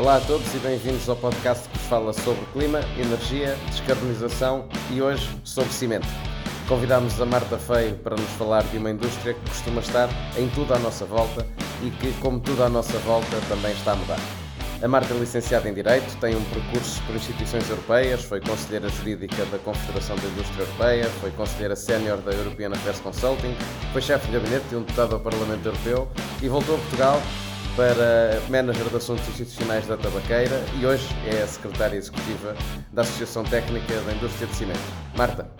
Olá 0.00 0.16
a 0.16 0.20
todos 0.20 0.54
e 0.54 0.58
bem-vindos 0.60 1.06
ao 1.10 1.14
podcast 1.14 1.68
que 1.68 1.76
fala 1.76 2.14
sobre 2.14 2.40
clima, 2.54 2.80
energia, 2.98 3.54
descarbonização 3.66 4.66
e 4.90 5.02
hoje 5.02 5.28
sobre 5.44 5.70
cimento. 5.74 6.08
Convidámos 6.66 7.20
a 7.20 7.26
Marta 7.26 7.58
Feio 7.58 7.96
para 7.96 8.16
nos 8.16 8.30
falar 8.30 8.62
de 8.62 8.78
uma 8.78 8.90
indústria 8.90 9.34
que 9.34 9.40
costuma 9.40 9.82
estar 9.82 10.08
em 10.38 10.48
tudo 10.48 10.72
à 10.72 10.78
nossa 10.78 11.04
volta 11.04 11.46
e 11.82 11.90
que, 11.90 12.18
como 12.18 12.40
tudo 12.40 12.64
à 12.64 12.68
nossa 12.70 12.96
volta, 13.00 13.38
também 13.46 13.72
está 13.72 13.92
a 13.92 13.96
mudar. 13.96 14.18
A 14.82 14.88
Marta 14.88 15.12
é 15.12 15.18
licenciada 15.18 15.68
em 15.68 15.74
Direito, 15.74 16.18
tem 16.18 16.34
um 16.34 16.44
percurso 16.44 17.02
por 17.02 17.14
instituições 17.14 17.68
europeias, 17.68 18.24
foi 18.24 18.40
conselheira 18.40 18.88
jurídica 18.88 19.44
da 19.52 19.58
Confederação 19.58 20.16
da 20.16 20.28
Indústria 20.28 20.62
Europeia, 20.62 21.04
foi 21.20 21.30
conselheira 21.32 21.76
sénior 21.76 22.16
da 22.22 22.32
European 22.32 22.70
Affairs 22.72 23.00
Consulting, 23.00 23.54
foi 23.92 24.00
chefe 24.00 24.28
de 24.28 24.32
gabinete 24.32 24.64
de 24.70 24.76
um 24.76 24.80
deputado 24.80 25.12
ao 25.12 25.20
Parlamento 25.20 25.66
Europeu 25.66 26.08
e 26.40 26.48
voltou 26.48 26.76
a 26.76 26.78
Portugal 26.78 27.20
para 27.76 28.40
Manager 28.48 28.88
de 28.88 28.96
Assuntos 28.96 29.28
Institucionais 29.28 29.86
da 29.86 29.96
Tabaqueira 29.96 30.64
e 30.78 30.86
hoje 30.86 31.06
é 31.26 31.42
a 31.42 31.46
Secretária 31.46 31.96
Executiva 31.96 32.56
da 32.92 33.02
Associação 33.02 33.44
Técnica 33.44 33.94
da 34.02 34.12
Indústria 34.12 34.46
de 34.46 34.54
Cimento. 34.54 34.80
Marta, 35.16 35.50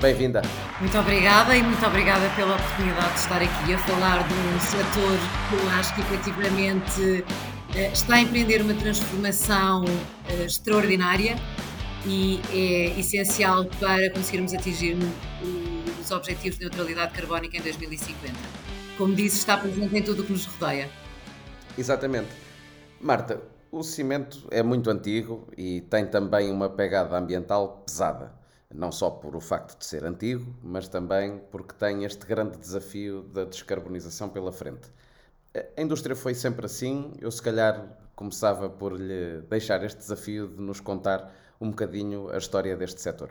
bem-vinda. 0.00 0.42
Muito 0.80 0.98
obrigada 0.98 1.56
e 1.56 1.62
muito 1.62 1.84
obrigada 1.86 2.28
pela 2.36 2.54
oportunidade 2.54 3.12
de 3.14 3.20
estar 3.20 3.42
aqui 3.42 3.74
a 3.74 3.78
falar 3.78 4.26
de 4.26 4.34
um 4.34 4.60
setor 4.60 5.18
que 5.48 5.54
eu 5.54 5.70
acho 5.78 5.94
que 5.94 6.00
efetivamente 6.00 7.24
eh, 7.74 7.90
está 7.92 8.16
a 8.16 8.20
empreender 8.20 8.62
uma 8.62 8.74
transformação 8.74 9.84
eh, 10.28 10.44
extraordinária 10.44 11.36
e 12.06 12.40
é 12.52 12.98
essencial 13.00 13.64
para 13.78 14.10
conseguirmos 14.10 14.54
atingir 14.54 14.96
os 16.00 16.10
objetivos 16.10 16.58
de 16.58 16.64
neutralidade 16.64 17.12
carbónica 17.12 17.56
em 17.56 17.60
2050. 17.60 18.34
Como 18.96 19.14
disse, 19.14 19.38
está 19.38 19.56
presente 19.56 19.96
em 19.96 20.02
tudo 20.02 20.22
o 20.22 20.24
que 20.24 20.32
nos 20.32 20.46
rodeia. 20.46 20.88
Exatamente. 21.76 22.28
Marta, 23.00 23.42
o 23.70 23.82
cimento 23.82 24.48
é 24.50 24.62
muito 24.62 24.90
antigo 24.90 25.48
e 25.56 25.82
tem 25.82 26.06
também 26.06 26.50
uma 26.50 26.68
pegada 26.68 27.16
ambiental 27.16 27.82
pesada. 27.84 28.32
Não 28.74 28.92
só 28.92 29.10
por 29.10 29.34
o 29.34 29.40
facto 29.40 29.78
de 29.78 29.84
ser 29.84 30.04
antigo, 30.04 30.54
mas 30.62 30.88
também 30.88 31.38
porque 31.50 31.74
tem 31.74 32.04
este 32.04 32.26
grande 32.26 32.58
desafio 32.58 33.22
da 33.22 33.44
descarbonização 33.44 34.28
pela 34.28 34.52
frente. 34.52 34.88
A 35.76 35.80
indústria 35.80 36.14
foi 36.14 36.34
sempre 36.34 36.66
assim. 36.66 37.12
Eu, 37.20 37.30
se 37.30 37.42
calhar, 37.42 37.98
começava 38.14 38.68
por 38.68 38.92
lhe 38.92 39.42
deixar 39.48 39.82
este 39.84 39.98
desafio 39.98 40.48
de 40.48 40.60
nos 40.60 40.80
contar 40.80 41.32
um 41.60 41.70
bocadinho 41.70 42.30
a 42.30 42.36
história 42.36 42.76
deste 42.76 43.00
setor. 43.00 43.30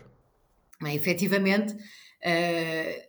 Bem, 0.82 0.96
efetivamente, 0.96 1.74
uh, 1.74 3.08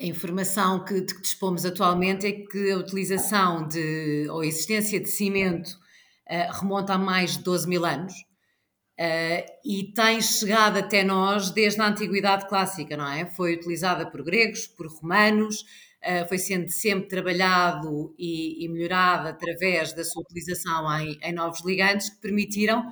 a 0.00 0.04
informação 0.04 0.84
que, 0.84 1.00
de 1.00 1.14
que 1.14 1.22
dispomos 1.22 1.64
atualmente 1.64 2.26
é 2.26 2.32
que 2.32 2.70
a 2.70 2.76
utilização 2.76 3.66
de, 3.66 4.26
ou 4.30 4.40
a 4.40 4.46
existência 4.46 5.00
de 5.00 5.08
cimento 5.08 5.70
uh, 5.70 6.52
remonta 6.60 6.94
a 6.94 6.98
mais 6.98 7.38
de 7.38 7.44
12 7.44 7.66
mil 7.68 7.84
anos 7.84 8.12
uh, 8.12 9.52
e 9.64 9.92
tem 9.94 10.20
chegado 10.20 10.78
até 10.78 11.02
nós 11.02 11.50
desde 11.50 11.80
a 11.80 11.88
Antiguidade 11.88 12.46
Clássica, 12.46 12.96
não 12.96 13.10
é? 13.10 13.24
Foi 13.26 13.54
utilizada 13.54 14.10
por 14.10 14.22
gregos, 14.22 14.66
por 14.66 14.86
romanos, 14.86 15.62
uh, 16.04 16.28
foi 16.28 16.38
sendo 16.38 16.68
sempre 16.68 17.08
trabalhado 17.08 18.14
e, 18.18 18.64
e, 18.64 18.68
melhorado 18.68 19.28
através 19.28 19.94
da 19.94 20.04
sua 20.04 20.22
utilização 20.22 20.92
em, 21.00 21.18
em 21.22 21.32
novos 21.32 21.64
ligantes 21.64 22.10
que 22.10 22.20
permitiram 22.20 22.84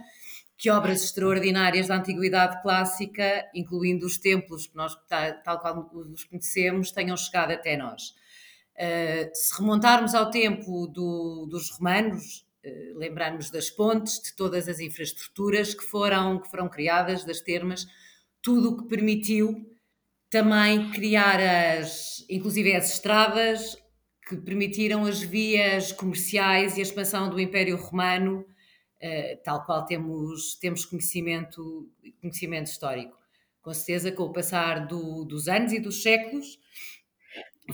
que 0.65 0.71
obras 0.71 1.05
extraordinárias 1.05 1.89
da 1.89 1.97
Antiguidade 1.97 2.63
Clássica, 2.63 3.47
incluindo 3.55 4.07
os 4.07 4.17
templos 4.17 4.67
que 4.67 4.75
nós, 4.75 4.97
tal 5.45 5.61
qual 5.61 5.91
os 5.93 6.25
conhecemos, 6.25 6.91
tenham 6.91 7.19
chegado 7.19 7.51
até 7.51 7.77
nós. 7.77 8.15
Uh, 8.75 9.29
se 9.35 9.61
remontarmos 9.61 10.15
ao 10.15 10.31
tempo 10.31 10.87
do, 10.87 11.47
dos 11.51 11.71
romanos, 11.71 12.47
uh, 12.65 12.99
lembrarmos 12.99 13.51
das 13.51 13.69
pontes, 13.69 14.23
de 14.23 14.35
todas 14.35 14.67
as 14.67 14.81
infraestruturas 14.81 15.75
que 15.75 15.85
foram, 15.85 16.41
que 16.41 16.49
foram 16.49 16.67
criadas, 16.67 17.27
das 17.27 17.43
termas, 17.43 17.87
tudo 18.41 18.71
o 18.71 18.77
que 18.79 18.89
permitiu 18.89 19.71
também 20.31 20.91
criar 20.93 21.41
as, 21.79 22.25
inclusive 22.31 22.75
as 22.75 22.91
estradas, 22.91 23.77
que 24.27 24.35
permitiram 24.39 25.05
as 25.05 25.21
vias 25.21 25.93
comerciais 25.93 26.79
e 26.79 26.81
a 26.81 26.85
expansão 26.85 27.29
do 27.29 27.39
Império 27.39 27.77
Romano 27.77 28.47
eh, 29.07 29.37
tal 29.45 29.67
qual 29.67 29.85
temos, 29.85 30.55
temos 30.55 30.87
conhecimento, 30.87 31.91
conhecimento 32.23 32.69
histórico. 32.69 33.19
Com 33.61 33.75
certeza, 33.75 34.11
com 34.11 34.23
o 34.23 34.33
passar 34.33 34.87
do, 34.87 35.27
dos 35.27 35.47
anos 35.47 35.73
e 35.73 35.79
dos 35.79 36.03
séculos, 36.03 36.59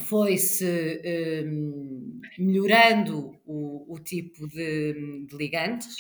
foi-se 0.09 0.65
um, 0.65 2.21
ehm, 2.37 2.47
melhorando 2.47 3.41
o, 3.47 3.95
o 3.95 3.99
tipo 4.01 4.49
de, 4.49 5.27
de, 5.29 5.37
ligantes 5.37 5.95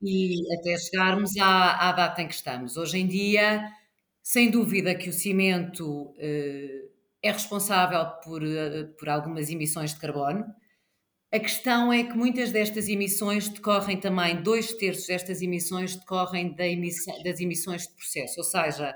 e 0.00 0.36
até 0.58 0.76
chegarmos 0.78 1.36
à, 1.38 1.88
à, 1.88 1.92
data 1.92 2.22
em 2.22 2.28
que 2.28 2.34
estamos. 2.34 2.76
Hoje 2.76 2.98
em 2.98 3.08
dia, 3.08 3.68
sem 4.22 4.48
dúvida 4.48 4.94
que 4.94 5.08
o 5.08 5.12
cimento 5.12 6.10
uh, 6.10 6.90
é 7.20 7.32
responsável 7.32 8.04
por, 8.22 8.42
uh, 8.44 8.88
por 8.96 9.08
algumas 9.08 9.50
emissões 9.50 9.92
de 9.92 10.00
carbono, 10.00 10.44
a 11.32 11.40
questão 11.40 11.90
é 11.90 12.04
que 12.04 12.14
muitas 12.14 12.52
destas 12.52 12.88
emissões 12.88 13.48
decorrem 13.48 13.98
também, 13.98 14.42
dois 14.42 14.74
terços 14.74 15.06
destas 15.06 15.40
emissões 15.40 15.96
decorrem 15.96 16.54
da 16.54 16.68
emissão, 16.68 17.22
das 17.22 17.40
emissões 17.40 17.86
de 17.88 17.94
processo, 17.94 18.34
ou 18.38 18.44
seja, 18.44 18.94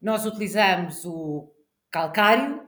nós 0.00 0.26
utilizamos 0.26 1.06
o 1.06 1.50
calcário, 1.90 2.66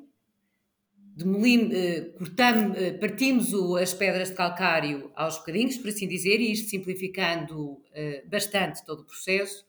demolim, 1.14 1.70
eh, 1.74 2.00
cortamos, 2.16 2.78
eh, 2.78 2.92
partimos 2.92 3.52
as 3.82 3.92
pedras 3.92 4.30
de 4.30 4.36
calcário 4.36 5.12
aos 5.14 5.36
bocadinhos, 5.38 5.76
por 5.76 5.88
assim 5.90 6.08
dizer, 6.08 6.40
e 6.40 6.50
isto 6.50 6.70
simplificando 6.70 7.82
eh, 7.92 8.24
bastante 8.26 8.82
todo 8.86 9.02
o 9.02 9.06
processo, 9.06 9.66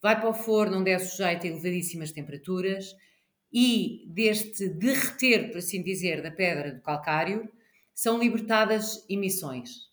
vai 0.00 0.18
para 0.18 0.30
o 0.30 0.32
forno 0.32 0.78
onde 0.78 0.90
é 0.90 0.98
sujeito 0.98 1.44
a 1.44 1.50
elevadíssimas 1.50 2.12
temperaturas 2.12 2.94
e 3.52 4.06
deste 4.08 4.70
derreter, 4.70 5.50
por 5.50 5.58
assim 5.58 5.82
dizer, 5.82 6.22
da 6.22 6.30
pedra 6.30 6.72
do 6.72 6.80
calcário, 6.80 7.50
são 7.96 8.18
libertadas 8.18 9.02
emissões. 9.08 9.86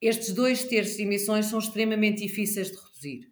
Estes 0.00 0.32
dois 0.32 0.64
terços 0.64 0.96
de 0.96 1.02
emissões 1.02 1.46
são 1.46 1.58
extremamente 1.58 2.22
difíceis 2.22 2.70
de 2.70 2.78
reduzir. 2.78 3.30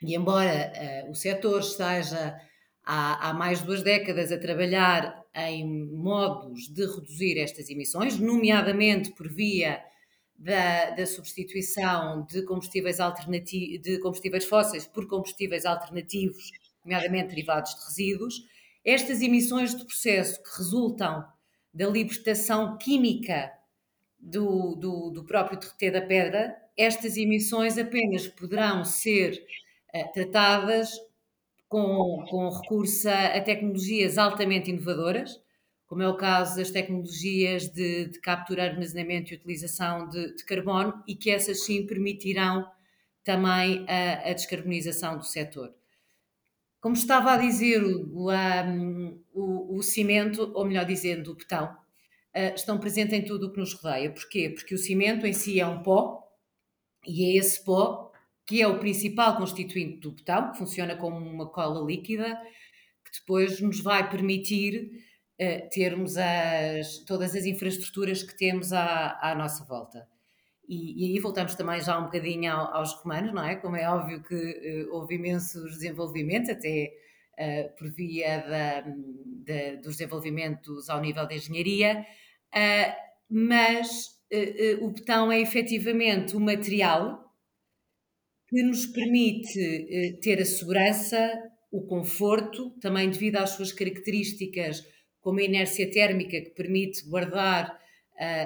E 0.00 0.14
embora 0.14 0.72
uh, 1.06 1.10
o 1.10 1.14
setor 1.14 1.58
esteja 1.58 2.40
há, 2.84 3.30
há, 3.30 3.34
mais 3.34 3.58
de 3.58 3.66
duas 3.66 3.82
décadas 3.82 4.30
a 4.30 4.38
trabalhar 4.38 5.24
em 5.34 5.86
modos 5.86 6.68
de 6.72 6.86
reduzir 6.86 7.36
estas 7.38 7.68
emissões, 7.68 8.16
nomeadamente 8.16 9.10
por 9.10 9.28
via 9.28 9.82
da, 10.36 10.90
da 10.90 11.04
substituição 11.04 12.24
de 12.26 12.42
combustíveis, 12.42 13.00
alternativos, 13.00 13.82
de 13.82 13.98
combustíveis 13.98 14.44
fósseis 14.44 14.86
por 14.86 15.08
combustíveis 15.08 15.66
alternativos, 15.66 16.52
nomeadamente 16.84 17.30
derivados 17.30 17.74
de 17.74 17.84
resíduos, 17.86 18.34
estas 18.84 19.20
emissões 19.20 19.74
de 19.74 19.84
processo 19.84 20.40
que 20.44 20.58
resultam 20.58 21.24
da 21.74 21.88
libertação 21.88 22.78
química 22.78 23.52
do, 24.18 24.76
do, 24.76 25.10
do 25.10 25.24
próprio 25.24 25.58
derreter 25.58 25.90
da 25.90 26.00
pedra, 26.00 26.56
estas 26.76 27.16
emissões 27.16 27.76
apenas 27.76 28.28
poderão 28.28 28.84
ser 28.84 29.44
uh, 29.94 30.12
tratadas 30.12 30.90
com, 31.68 32.24
com 32.28 32.48
recurso 32.48 33.08
a, 33.08 33.36
a, 33.36 33.40
tecnologias 33.40 34.16
altamente 34.16 34.70
inovadoras, 34.70 35.42
como 35.86 36.02
é 36.02 36.08
o 36.08 36.16
caso 36.16 36.56
das 36.56 36.70
tecnologias 36.70 37.68
de, 37.68 38.06
de 38.06 38.20
captura, 38.20 38.64
armazenamento 38.64 39.32
e 39.32 39.36
utilização 39.36 40.08
de, 40.08 40.34
de, 40.34 40.44
carbono, 40.44 41.02
e 41.06 41.14
que 41.14 41.30
essas 41.30 41.64
sim 41.64 41.86
permitirão 41.86 42.66
também 43.22 43.84
a, 43.88 44.30
a 44.30 44.32
descarbonização 44.32 45.18
do 45.18 45.24
setor. 45.24 45.74
Como 46.84 46.94
estava 46.94 47.32
a 47.32 47.38
dizer, 47.38 47.82
o, 47.82 48.30
um, 48.30 49.18
o, 49.32 49.78
o 49.78 49.82
cimento, 49.82 50.52
ou 50.54 50.66
melhor 50.66 50.84
dizendo, 50.84 51.30
o 51.32 51.34
betão, 51.34 51.72
uh, 51.72 52.54
estão 52.54 52.78
presentes 52.78 53.14
em 53.14 53.24
tudo 53.24 53.46
o 53.46 53.52
que 53.54 53.58
nos 53.58 53.72
rodeia. 53.72 54.12
Porquê? 54.12 54.50
Porque 54.50 54.74
o 54.74 54.76
cimento 54.78 55.26
em 55.26 55.32
si 55.32 55.58
é 55.58 55.66
um 55.66 55.82
pó, 55.82 56.22
e 57.06 57.24
é 57.24 57.38
esse 57.38 57.64
pó 57.64 58.12
que 58.46 58.60
é 58.60 58.68
o 58.68 58.78
principal 58.78 59.34
constituinte 59.38 60.00
do 60.00 60.12
betão, 60.12 60.52
que 60.52 60.58
funciona 60.58 60.94
como 60.94 61.16
uma 61.16 61.48
cola 61.48 61.82
líquida, 61.82 62.36
que 63.02 63.18
depois 63.18 63.62
nos 63.62 63.80
vai 63.80 64.10
permitir 64.10 64.90
uh, 65.40 65.70
termos 65.70 66.18
as, 66.18 66.98
todas 67.06 67.34
as 67.34 67.46
infraestruturas 67.46 68.22
que 68.22 68.36
temos 68.36 68.74
à, 68.74 69.18
à 69.22 69.34
nossa 69.34 69.64
volta. 69.64 70.06
E, 70.68 71.06
e, 71.06 71.12
aí 71.12 71.20
voltamos 71.20 71.54
também 71.54 71.80
já 71.80 71.98
um 71.98 72.04
bocadinho 72.04 72.50
ao, 72.52 72.74
aos 72.74 72.94
romanos, 72.94 73.34
não 73.34 73.44
é? 73.44 73.56
Como 73.56 73.76
é 73.76 73.88
óbvio 73.88 74.22
que 74.22 74.34
uh, 74.34 74.94
houve 74.94 75.16
imensos 75.16 75.72
desenvolvimentos, 75.72 76.50
até 76.50 76.92
uh, 77.38 77.76
por 77.76 77.90
via 77.92 78.38
da, 78.38 78.80
dos 79.76 79.96
desenvolvimentos 79.96 80.88
ao 80.88 81.00
nível 81.00 81.26
da 81.26 81.34
engenharia, 81.34 82.06
uh, 82.54 83.04
mas 83.28 84.14
o 84.80 84.90
betão 84.90 85.30
é 85.30 85.38
efetivamente 85.38 86.34
o 86.34 86.40
material 86.40 87.32
que 88.48 88.60
nos 88.64 88.84
permite 88.86 90.18
ter 90.20 90.40
a 90.40 90.44
segurança, 90.44 91.40
o 91.70 91.86
conforto, 91.86 92.70
também 92.80 93.08
devido 93.08 93.36
às 93.36 93.50
suas 93.50 93.70
características, 93.70 94.84
como 95.20 95.38
a 95.38 95.42
inércia 95.42 95.88
térmica 95.88 96.40
que 96.40 96.50
permite 96.50 97.08
guardar 97.08 97.78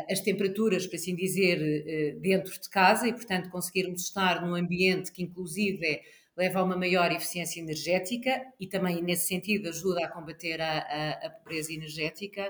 as 0.09 0.21
temperaturas, 0.21 0.87
por 0.87 0.97
assim 0.97 1.15
dizer, 1.15 2.19
dentro 2.21 2.59
de 2.59 2.69
casa 2.71 3.07
e, 3.07 3.13
portanto, 3.13 3.51
conseguirmos 3.51 4.03
estar 4.03 4.45
num 4.45 4.55
ambiente 4.55 5.13
que, 5.13 5.23
inclusive, 5.23 6.01
leva 6.37 6.61
a 6.61 6.63
uma 6.65 6.77
maior 6.77 7.13
eficiência 7.13 7.61
energética 7.61 8.41
e 8.59 8.67
também, 8.67 9.03
nesse 9.03 9.27
sentido, 9.27 9.69
ajuda 9.69 10.07
a 10.07 10.09
combater 10.09 10.61
a, 10.61 10.79
a, 10.79 11.27
a 11.27 11.31
pobreza 11.31 11.73
energética 11.73 12.49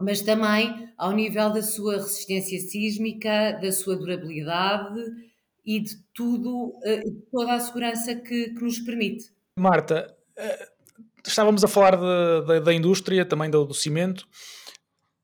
mas 0.00 0.22
também 0.22 0.88
ao 0.96 1.12
nível 1.12 1.52
da 1.52 1.62
sua 1.62 1.96
resistência 1.96 2.60
sísmica, 2.60 3.58
da 3.60 3.72
sua 3.72 3.96
durabilidade 3.96 5.00
e 5.66 5.80
de 5.80 5.96
tudo, 6.14 6.72
eh, 6.84 7.02
toda 7.30 7.54
a 7.54 7.60
segurança 7.60 8.14
que, 8.14 8.50
que 8.50 8.62
nos 8.62 8.78
permite. 8.78 9.30
Marta, 9.58 10.16
eh, 10.36 10.68
estávamos 11.26 11.64
a 11.64 11.68
falar 11.68 11.96
de, 11.96 12.46
de, 12.46 12.60
da 12.60 12.72
indústria, 12.72 13.24
também 13.24 13.50
do, 13.50 13.64
do, 13.64 13.74
cimento. 13.74 14.26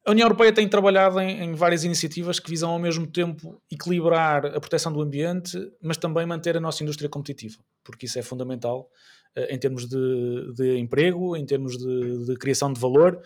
A 0.06 0.10
União 0.10 0.26
Europeia 0.26 0.52
tem 0.52 0.68
trabalhado 0.68 1.18
em, 1.18 1.44
em, 1.44 1.54
várias 1.54 1.82
iniciativas 1.82 2.38
que 2.38 2.50
visam 2.50 2.70
ao 2.70 2.78
mesmo 2.78 3.06
tempo 3.06 3.60
equilibrar 3.72 4.44
a 4.44 4.60
proteção 4.60 4.92
do 4.92 5.00
ambiente, 5.00 5.58
mas 5.80 5.96
também 5.96 6.26
manter 6.26 6.56
a 6.56 6.60
nossa 6.60 6.82
indústria 6.82 7.08
competitiva, 7.08 7.58
porque 7.82 8.04
isso 8.04 8.18
é 8.18 8.22
fundamental 8.22 8.90
eh, 9.34 9.54
em 9.54 9.58
termos 9.58 9.88
de, 9.88 10.52
de 10.54 10.76
emprego, 10.76 11.34
em 11.34 11.46
termos 11.46 11.78
de, 11.78 12.26
de 12.26 12.36
criação 12.36 12.70
de 12.70 12.78
valor. 12.78 13.18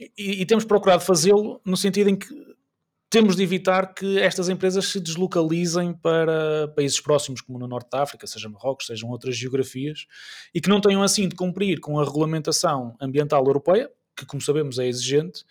E, 0.00 0.40
e 0.40 0.46
temos 0.46 0.64
procurado 0.64 1.02
fazê-lo 1.02 1.60
no 1.62 1.76
sentido 1.76 2.08
em 2.08 2.16
que 2.16 2.28
temos 3.10 3.36
de 3.36 3.42
evitar 3.42 3.94
que 3.94 4.18
estas 4.18 4.48
empresas 4.48 4.86
se 4.86 5.00
deslocalizem 5.00 5.92
para 5.94 6.68
países 6.68 7.00
próximos, 7.00 7.40
como 7.40 7.58
no 7.58 7.66
Norte 7.66 7.90
da 7.90 8.02
África, 8.02 8.26
seja 8.26 8.48
Marrocos, 8.48 8.86
sejam 8.86 9.10
outras 9.10 9.36
geografias, 9.36 10.06
e 10.54 10.60
que 10.60 10.68
não 10.68 10.80
tenham 10.80 11.02
assim 11.02 11.26
de 11.28 11.34
cumprir 11.34 11.80
com 11.80 11.98
a 11.98 12.04
regulamentação 12.04 12.94
ambiental 13.00 13.44
europeia, 13.46 13.90
que, 14.18 14.26
como 14.26 14.42
sabemos, 14.42 14.78
é 14.78 14.86
exigente, 14.86 15.42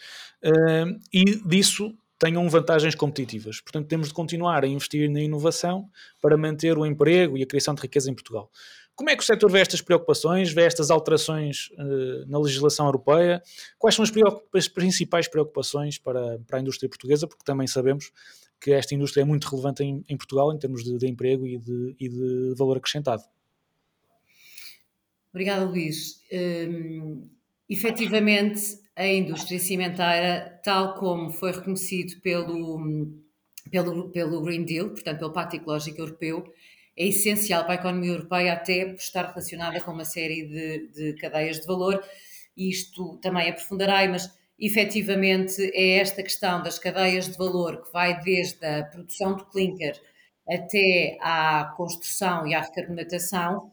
uh, 0.44 1.00
e 1.14 1.24
disso 1.48 1.96
tenham 2.20 2.48
vantagens 2.50 2.96
competitivas. 2.96 3.62
Portanto, 3.62 3.88
temos 3.88 4.08
de 4.08 4.14
continuar 4.14 4.64
a 4.64 4.68
investir 4.68 5.10
na 5.10 5.22
inovação 5.22 5.90
para 6.22 6.36
manter 6.36 6.78
o 6.78 6.86
emprego 6.86 7.38
e 7.38 7.44
a 7.44 7.46
criação 7.46 7.74
de 7.76 7.82
riqueza 7.82 8.10
em 8.10 8.14
Portugal. 8.14 8.52
Como 8.96 9.12
é 9.12 9.16
que 9.16 9.22
o 9.22 9.26
setor 9.26 9.52
vê 9.52 9.60
estas 9.60 9.80
preocupações, 9.80 10.52
vê 10.52 10.64
estas 10.64 10.90
alterações 10.90 11.70
uh, 11.74 12.28
na 12.28 12.40
legislação 12.40 12.88
europeia? 12.88 13.44
Quais 13.78 13.96
são 13.96 14.04
as, 14.04 14.12
as 14.56 14.68
principais 14.68 15.28
preocupações 15.28 16.00
para, 16.00 16.40
para, 16.48 16.58
a 16.58 16.62
indústria 16.62 16.90
portuguesa? 16.90 17.28
Porque 17.28 17.44
também 17.46 17.68
sabemos 17.68 18.12
que 18.60 18.72
esta 18.72 18.96
indústria 18.96 19.22
é 19.22 19.26
muito 19.26 19.48
relevante 19.48 19.84
em, 19.84 20.04
em 20.10 20.18
Portugal 20.18 20.52
em 20.52 20.58
termos 20.58 20.84
de, 20.84 20.98
de 20.98 21.08
emprego 21.08 21.46
e 21.46 21.60
de, 21.60 21.96
e 22.00 22.10
de, 22.10 22.56
valor 22.56 22.78
acrescentado. 22.78 23.22
Obrigada, 25.30 25.66
Luís. 25.66 26.20
Efetivamente, 27.70 28.62
a 28.96 29.06
indústria 29.06 29.60
cimenteira, 29.60 30.60
tal 30.64 30.96
como 30.96 31.30
foi 31.30 31.52
reconhecido 31.52 32.20
pelo, 32.22 32.80
pelo, 33.70 34.10
pelo 34.10 34.42
Green 34.42 34.64
Deal, 34.64 34.90
portanto, 34.90 35.20
pelo 35.20 35.34
Pacto 35.34 35.56
Ecológico 35.56 36.02
Europeu, 36.02 36.44
é 36.98 37.08
essencial 37.08 37.64
para 37.64 37.74
a 37.74 37.76
economia 37.76 38.12
europeia, 38.12 38.54
até 38.54 38.86
por 38.86 38.96
estar 38.96 39.28
relacionada 39.28 39.80
com 39.82 39.92
uma 39.92 40.06
série 40.06 40.48
de, 40.48 40.88
de 40.88 41.14
cadeias 41.22 41.60
de 41.60 41.68
valor. 41.68 42.04
Isto 42.58 43.18
também 43.18 43.50
aprofundarei, 43.50 44.08
mas 44.08 44.28
efetivamente 44.58 45.62
é 45.76 46.00
esta 46.00 46.24
questão 46.24 46.64
das 46.64 46.80
cadeias 46.80 47.30
de 47.30 47.38
valor 47.38 47.84
que 47.84 47.94
vai 47.94 48.20
desde 48.22 48.66
a 48.66 48.84
produção 48.84 49.36
de 49.36 49.46
clinker 49.46 49.96
até 50.50 51.18
à 51.22 51.74
construção 51.78 52.48
e 52.48 52.56
à 52.56 52.62
recarbonatação, 52.62 53.72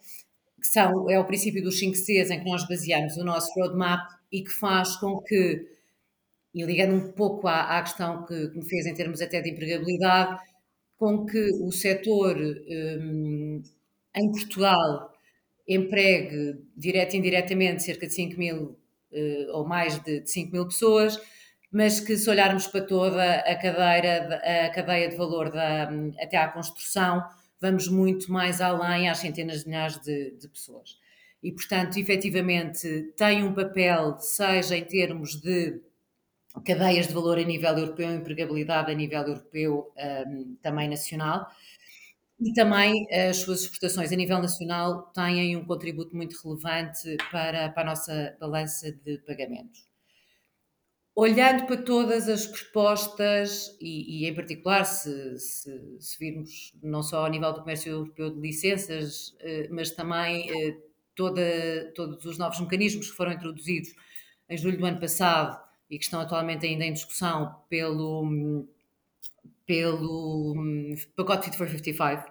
que 0.64 0.69
são, 0.69 1.11
é 1.11 1.20
o 1.20 1.26
princípio 1.26 1.62
dos 1.62 1.78
5 1.78 1.94
Cs 1.94 2.31
em 2.31 2.38
que 2.38 2.50
nós 2.50 2.66
baseamos 2.66 3.19
o 3.19 3.25
nosso 3.25 3.52
roadmap 3.52 4.00
e 4.32 4.43
que 4.43 4.50
faz 4.50 4.96
com 4.96 5.20
que, 5.20 5.69
e 6.55 6.64
ligando 6.64 6.94
um 6.94 7.12
pouco 7.12 7.46
à, 7.46 7.76
à 7.78 7.82
questão 7.82 8.25
que, 8.25 8.49
que 8.49 8.56
me 8.56 8.66
fez 8.66 8.87
em 8.87 8.94
termos 8.94 9.20
até 9.20 9.43
de 9.43 9.50
empregabilidade, 9.50 10.40
com 10.96 11.26
que 11.26 11.50
o 11.62 11.70
setor 11.70 12.38
um, 12.38 13.62
em 14.16 14.31
Portugal 14.32 15.12
empregue 15.69 16.56
direto 16.75 17.12
e 17.12 17.19
indiretamente 17.19 17.82
cerca 17.82 18.06
de 18.06 18.14
5 18.14 18.38
mil 18.38 18.62
uh, 19.12 19.52
ou 19.52 19.69
mais 19.69 20.02
de, 20.02 20.20
de 20.20 20.31
5 20.31 20.50
mil 20.50 20.64
pessoas, 20.64 21.20
mas 21.70 22.00
que 22.00 22.17
se 22.17 22.31
olharmos 22.31 22.67
para 22.69 22.87
toda 22.87 23.34
a, 23.40 23.55
cadeira, 23.56 24.37
a 24.67 24.70
cadeia 24.70 25.10
de 25.10 25.17
valor 25.17 25.50
da, 25.50 25.90
até 26.22 26.38
à 26.38 26.49
construção, 26.49 27.22
vamos 27.64 27.88
muito 27.88 28.31
mais 28.31 28.61
além 28.61 29.08
às 29.08 29.19
centenas 29.19 29.61
de 29.61 29.69
milhares 29.69 29.99
de, 30.00 30.32
de 30.32 30.49
pessoas. 30.49 30.99
E, 31.43 31.50
portanto, 31.50 31.96
efetivamente, 31.96 33.12
tem 33.16 33.43
um 33.43 33.55
papel, 33.55 34.19
seja 34.19 34.76
em 34.76 34.84
termos 34.84 35.40
de 35.40 35.81
cadeias 36.64 37.08
de 37.08 37.14
valor 37.14 37.38
a 37.38 37.43
nível 37.43 37.76
europeu, 37.78 38.14
empregabilidade 38.14 38.93
a 38.93 38.94
nível 38.94 39.22
europeu, 39.22 39.93
um, 40.26 40.56
também 40.61 40.90
nacional. 40.90 41.46
E 42.38 42.52
também 42.52 43.06
as 43.11 43.38
suas 43.38 43.62
exportações 43.62 44.12
a 44.12 44.17
nível 44.17 44.38
nacional 44.43 45.10
têm 45.14 45.56
um 45.56 45.64
contributo 45.64 46.14
muito 46.14 46.37
relevante 46.43 47.17
para, 47.31 47.70
para 47.70 47.82
a 47.82 47.87
nossa 47.87 48.37
balança 48.38 48.93
de 48.93 49.19
pagamentos. 49.26 49.88
Olhando 51.16 51.66
para 51.66 51.76
todas 51.76 52.28
as 52.28 52.44
propostas, 52.46 53.76
e, 53.81 54.25
e 54.25 54.28
em 54.28 54.34
particular 54.34 54.84
se, 54.84 55.38
se, 55.38 55.96
se, 56.00 56.19
virmos 56.19 56.75
não 56.82 57.02
só 57.05 57.25
ao 57.25 57.31
nível 57.31 57.52
do 57.52 57.61
comércio 57.61 57.93
europeu 57.93 58.31
de 58.31 58.40
licenças, 58.40 59.34
eh, 59.40 59.69
mas 59.70 59.93
também 59.93 60.50
eh, 60.50 60.76
toda, 61.14 61.93
todos 61.94 62.25
os 62.25 62.37
novos 62.37 62.61
mecanismos 62.61 63.11
que 63.11 63.16
foram 63.16 63.32
introduzidos 63.32 63.94
em 64.49 64.56
julho 64.56 64.76
do 64.76 64.84
ano 64.84 64.99
passado 64.99 65.62
e 65.88 65.99
que 65.99 66.05
estão 66.05 66.20
atualmente 66.20 66.66
ainda 66.66 66.84
em 66.84 66.93
discussão 66.93 67.62
pelo, 67.69 68.67
pelo 69.67 70.55
pacote 71.17 71.44
Fit 71.44 71.56
for 71.56 71.69
55, 71.69 72.25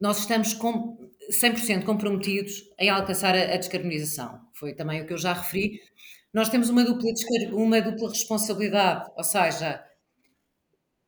nós 0.00 0.18
estamos 0.18 0.52
com 0.52 0.98
100% 1.30 1.84
comprometidos 1.84 2.64
em 2.78 2.88
alcançar 2.88 3.34
a, 3.34 3.54
a, 3.54 3.56
descarbonização. 3.56 4.40
Foi 4.52 4.74
também 4.74 5.00
o 5.00 5.06
que 5.06 5.12
eu 5.12 5.18
já 5.18 5.32
referi. 5.32 5.80
Nós 6.34 6.48
temos 6.48 6.68
uma 6.68 6.84
dupla, 6.84 7.12
uma 7.52 7.80
dupla 7.80 8.08
responsabilidade, 8.08 9.08
ou 9.16 9.22
seja, 9.22 9.80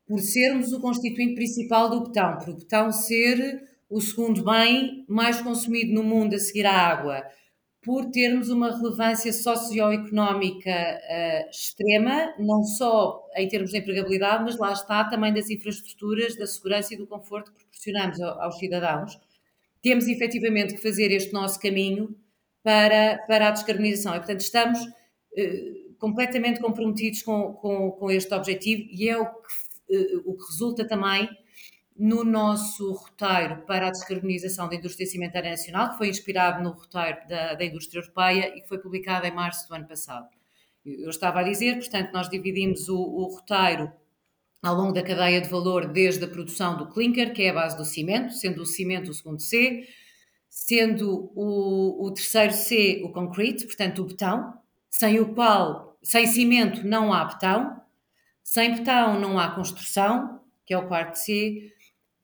por 0.07 0.21
sermos 0.21 0.73
o 0.73 0.81
constituinte 0.81 1.35
principal 1.35 1.91
do 1.91 2.05
betão, 2.05 2.39
por 2.39 2.51
o 2.51 2.57
betão 2.57 2.93
ser 2.93 3.61
o 3.91 4.01
segundo 4.01 4.45
bem 4.45 5.05
mais 5.09 5.41
consumido 5.41 5.93
no 5.93 6.05
mundo 6.05 6.37
a 6.37 6.39
seguir 6.39 6.65
à 6.65 6.73
água, 6.73 7.25
por 7.83 8.09
termos 8.11 8.51
uma 8.51 8.71
relevância 8.77 9.33
socioeconómica 9.33 10.71
uh, 10.71 11.51
extrema, 11.51 12.33
não 12.39 12.63
só 12.63 13.25
em 13.37 13.49
termos 13.49 13.73
de 13.73 13.79
empregabilidade, 13.79 14.45
mas 14.45 14.57
lá 14.57 14.73
está 14.73 15.05
também 15.05 15.35
das 15.35 15.51
infraestruturas, 15.51 16.37
da 16.37 16.47
segurança 16.47 16.95
e 16.95 16.97
do 16.97 17.07
conforto 17.07 17.51
que 17.51 17.59
proporcionamos 17.59 18.21
aos 18.21 18.59
cidadãos. 18.59 19.19
Temos 19.83 20.07
efetivamente 20.07 20.75
que 20.75 20.83
fazer 20.83 21.11
este 21.11 21.33
nosso 21.33 21.59
caminho 21.61 22.17
para, 22.63 23.19
para 23.27 23.49
a 23.49 23.51
descarbonização 23.51 24.15
e, 24.15 24.19
portanto, 24.19 24.41
estamos 24.41 24.79
completamente 25.99 26.61
comprometidos 26.61 27.23
com, 27.23 27.53
com, 27.55 27.91
com, 27.93 28.11
este 28.11 28.33
objetivo 28.35 28.89
e 28.91 29.09
é 29.09 29.19
o 29.19 29.27
que, 29.27 29.97
uh, 29.97 30.23
o 30.25 30.37
que 30.37 30.45
resulta 30.51 30.87
também 30.87 31.29
no 31.99 32.25
nosso 32.25 32.93
roteiro 32.93 33.63
para 33.67 33.89
a 33.89 33.91
descarbonização 33.91 34.69
da 34.69 34.75
indústria 34.75 35.07
cimentária 35.07 35.51
nacional, 35.51 35.91
que 35.91 35.99
foi 35.99 36.09
inspirado 36.09 36.63
no 36.63 36.71
roteiro 36.71 37.19
da, 37.29 37.55
da 37.55 37.65
indústria 37.65 38.01
europeia 38.01 38.55
e 38.55 38.61
que 38.61 38.69
foi 38.69 38.79
publicado 38.79 39.27
em 39.27 39.35
março 39.35 39.67
do 39.67 39.75
ano 39.75 39.89
passado. 39.89 40.29
Eu 40.85 41.09
estava 41.09 41.41
a 41.41 41.43
dizer, 41.43 41.79
portanto, 41.79 42.13
nós 42.13 42.29
dividimos 42.29 42.89
o, 42.89 42.97
o 42.97 43.35
roteiro 43.35 43.91
ao 44.63 44.75
longo 44.75 44.93
da 44.93 45.03
cadeia 45.03 45.41
de 45.41 45.49
valor, 45.49 45.87
desde 45.87 46.25
a 46.25 46.29
produção 46.29 46.77
do 46.77 46.89
clinker, 46.89 47.33
que 47.33 47.43
é 47.43 47.51
a 47.51 47.55
base 47.55 47.77
do 47.77 47.85
cimento, 47.85 48.33
sendo 48.33 48.63
o 48.63 48.67
cimento 48.67 49.11
o 49.11 49.15
segundo 49.15 49.41
C, 49.41 49.87
sendo 50.49 51.33
o, 51.35 52.07
o 52.07 52.13
terceiro 52.13 52.53
C 52.53 53.03
o 53.05 53.11
concrete, 53.11 53.67
portanto 53.67 54.03
o 54.03 54.07
betão, 54.07 54.55
sem 54.99 55.21
o 55.21 55.35
qual, 55.35 55.99
sem 56.03 56.27
cimento 56.27 56.87
não 56.87 57.13
há 57.13 57.25
betão, 57.27 57.83
sem 58.43 58.77
betão 58.77 59.21
não 59.21 59.39
há 59.39 59.51
construção, 59.51 60.41
que 60.65 60.73
é 60.73 60.79
o 60.79 60.89
quarto 60.89 61.17
C, 61.17 61.71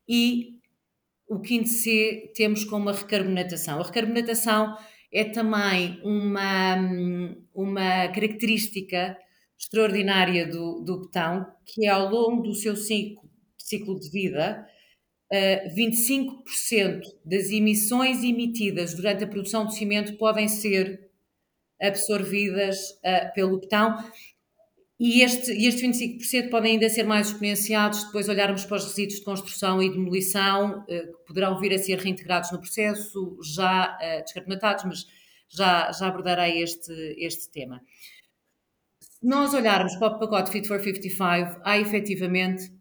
e 0.08 0.58
o 1.28 1.38
quinto 1.40 1.68
C 1.68 2.32
temos 2.34 2.64
como 2.64 2.88
a 2.88 2.92
recarbonatação. 2.92 3.78
A 3.78 3.82
recarbonatação 3.82 4.74
é 5.12 5.24
também 5.24 6.00
uma, 6.02 6.76
uma 7.54 8.08
característica 8.08 9.18
extraordinária 9.58 10.46
do, 10.46 10.80
do 10.80 11.00
betão, 11.00 11.46
que 11.66 11.86
é 11.86 11.90
ao 11.90 12.08
longo 12.08 12.42
do 12.42 12.54
seu 12.54 12.74
ciclo, 12.74 13.28
ciclo 13.58 14.00
de 14.00 14.10
vida, 14.10 14.66
uh, 15.30 15.34
eh, 15.34 15.68
25% 15.76 17.02
das 17.22 17.50
emissões 17.50 18.24
emitidas 18.24 18.94
durante 18.94 19.24
a 19.24 19.28
produção 19.28 19.66
de 19.66 19.74
cimento 19.74 20.16
podem 20.16 20.48
ser 20.48 21.11
absorvidas 21.82 22.78
uh, 23.04 23.34
pelo 23.34 23.60
betão 23.60 23.96
e 25.04 25.20
este, 25.22 25.50
este 25.50 25.84
25% 25.84 26.48
podem 26.48 26.74
ainda 26.74 26.88
ser 26.88 27.02
mais 27.02 27.26
exponenciados 27.26 28.04
depois 28.04 28.28
olharmos 28.28 28.64
para 28.64 28.76
os 28.76 28.84
resíduos 28.84 29.18
de 29.18 29.24
construção 29.24 29.82
e 29.82 29.90
demolição, 29.90 30.84
eh, 30.88 31.08
que 31.08 31.26
poderão 31.26 31.58
vir 31.58 31.74
a 31.74 31.78
ser 31.78 31.98
reintegrados 31.98 32.52
no 32.52 32.60
processo, 32.60 33.36
já 33.42 33.96
uh, 33.96 34.22
descarbonatados, 34.22 34.84
mas 34.84 35.04
já, 35.48 35.90
já 35.90 36.06
abordarei 36.06 36.62
este, 36.62 36.92
este 37.18 37.50
tema. 37.50 37.82
se 39.00 39.26
nós 39.26 39.52
olharmos 39.54 39.96
para 39.96 40.14
o 40.14 40.20
pacote 40.20 40.52
Fit 40.52 40.68
for 40.68 40.80
55, 40.80 41.60
há 41.64 41.78
efetivamente 41.80 42.72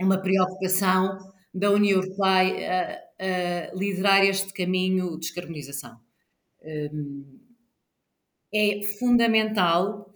uma 0.00 0.20
preocupação 0.20 1.18
da 1.54 1.70
União 1.70 2.02
Europeia 2.02 3.04
a, 3.16 3.70
a 3.70 3.74
liderar 3.76 4.24
este 4.24 4.52
caminho 4.52 5.12
de 5.12 5.20
descarbonização. 5.20 6.00
Hum, 6.64 7.43
é 8.54 8.82
fundamental 8.98 10.10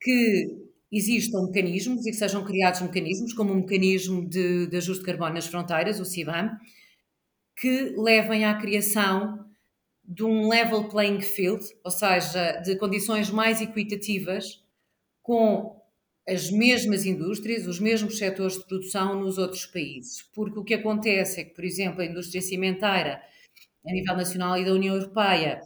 que 0.00 0.62
existam 0.90 1.46
mecanismos 1.46 2.06
e 2.06 2.10
que 2.10 2.16
sejam 2.16 2.44
criados 2.44 2.82
mecanismos, 2.82 3.32
como 3.32 3.52
o 3.52 3.56
mecanismo 3.56 4.28
de, 4.28 4.66
de 4.66 4.76
ajuste 4.76 5.00
de 5.00 5.06
carbono 5.06 5.34
nas 5.34 5.46
fronteiras, 5.46 6.00
o 6.00 6.04
CIBAM, 6.04 6.58
que 7.56 7.94
levem 7.96 8.44
à 8.44 8.54
criação 8.54 9.46
de 10.04 10.24
um 10.24 10.48
level 10.48 10.88
playing 10.88 11.20
field, 11.20 11.64
ou 11.84 11.90
seja, 11.90 12.60
de 12.60 12.76
condições 12.76 13.30
mais 13.30 13.60
equitativas 13.60 14.62
com 15.22 15.80
as 16.28 16.50
mesmas 16.50 17.04
indústrias, 17.04 17.66
os 17.66 17.80
mesmos 17.80 18.18
setores 18.18 18.58
de 18.58 18.66
produção 18.66 19.20
nos 19.20 19.38
outros 19.38 19.66
países. 19.66 20.22
Porque 20.34 20.58
o 20.58 20.64
que 20.64 20.74
acontece 20.74 21.40
é 21.40 21.44
que, 21.44 21.54
por 21.54 21.64
exemplo, 21.64 22.00
a 22.00 22.04
indústria 22.04 22.42
cimenteira, 22.42 23.22
a 23.86 23.92
nível 23.92 24.16
nacional 24.16 24.58
e 24.58 24.64
da 24.64 24.72
União 24.72 24.94
Europeia, 24.94 25.60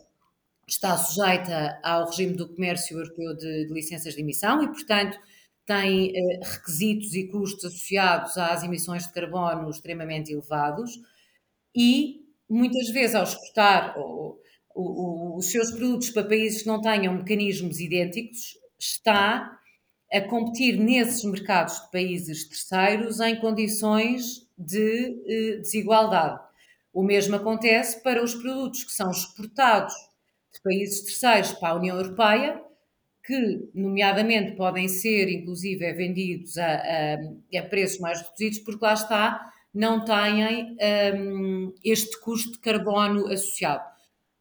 está 0.66 0.96
sujeita 0.96 1.78
ao 1.82 2.06
regime 2.06 2.34
do 2.34 2.48
comércio 2.48 2.98
europeu 2.98 3.36
de, 3.36 3.66
de 3.66 3.72
licenças 3.72 4.14
de 4.14 4.20
emissão 4.20 4.62
e, 4.62 4.68
portanto, 4.68 5.18
tem 5.64 6.12
eh, 6.16 6.40
requisitos 6.42 7.14
e 7.14 7.28
custos 7.28 7.64
associados 7.64 8.36
às 8.36 8.62
emissões 8.62 9.06
de 9.06 9.12
carbono 9.12 9.68
extremamente 9.70 10.32
elevados 10.32 10.98
e, 11.74 12.24
muitas 12.48 12.88
vezes, 12.90 13.14
ao 13.14 13.24
exportar 13.24 13.94
os 14.74 15.50
seus 15.50 15.70
produtos 15.70 16.10
para 16.10 16.28
países 16.28 16.62
que 16.62 16.68
não 16.68 16.80
tenham 16.80 17.14
mecanismos 17.14 17.80
idênticos, 17.80 18.58
está 18.78 19.58
a 20.12 20.20
competir 20.20 20.78
nesses 20.78 21.24
mercados 21.24 21.80
de 21.80 21.90
países 21.90 22.48
terceiros 22.48 23.20
em 23.20 23.36
condições 23.36 24.46
de 24.56 25.22
eh, 25.26 25.56
desigualdade. 25.58 26.40
O 26.92 27.02
mesmo 27.02 27.36
acontece 27.36 28.02
para 28.02 28.22
os 28.22 28.34
produtos 28.34 28.84
que 28.84 28.92
são 28.92 29.10
exportados 29.10 29.94
de 30.56 30.62
países 30.62 31.02
terceiros 31.02 31.52
para 31.52 31.70
a 31.70 31.76
União 31.76 31.96
Europeia, 31.96 32.60
que, 33.24 33.68
nomeadamente, 33.74 34.52
podem 34.56 34.88
ser, 34.88 35.28
inclusive, 35.28 35.84
é 35.84 35.92
vendidos 35.92 36.56
a, 36.58 36.66
a, 36.66 37.58
a 37.58 37.62
preços 37.64 37.98
mais 37.98 38.22
reduzidos, 38.22 38.60
porque 38.60 38.84
lá 38.84 38.94
está, 38.94 39.52
não 39.74 40.04
têm 40.04 40.76
um, 41.14 41.74
este 41.84 42.20
custo 42.20 42.52
de 42.52 42.60
carbono 42.60 43.26
associado. 43.26 43.84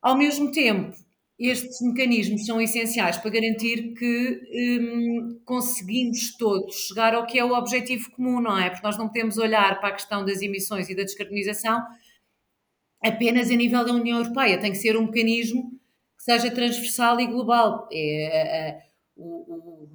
Ao 0.01 0.15
mesmo 0.15 0.51
tempo, 0.51 0.95
estes 1.37 1.81
mecanismos 1.81 2.45
são 2.45 2.61
essenciais 2.61 3.17
para 3.17 3.31
garantir 3.31 3.93
que 3.95 4.79
um, 4.79 5.41
conseguimos 5.43 6.37
todos 6.37 6.87
chegar 6.87 7.13
ao 7.13 7.25
que 7.25 7.37
é 7.37 7.43
o 7.43 7.53
objetivo 7.53 8.09
comum, 8.11 8.39
não 8.39 8.57
é? 8.57 8.69
Porque 8.69 8.85
nós 8.85 8.97
não 8.97 9.07
podemos 9.07 9.37
olhar 9.37 9.79
para 9.79 9.89
a 9.89 9.93
questão 9.93 10.23
das 10.23 10.41
emissões 10.41 10.89
e 10.89 10.95
da 10.95 11.03
descarbonização 11.03 11.81
apenas 13.03 13.51
a 13.51 13.55
nível 13.55 13.85
da 13.85 13.93
União 13.93 14.17
Europeia, 14.19 14.59
tem 14.59 14.71
que 14.71 14.77
ser 14.77 14.97
um 14.97 15.05
mecanismo 15.05 15.79
seja 16.25 16.49
transversal 16.49 17.19
e 17.19 17.27
global. 17.27 17.87
É, 17.91 17.97
é, 17.97 18.69
é 18.69 18.85
o, 19.15 19.53
o, 19.53 19.89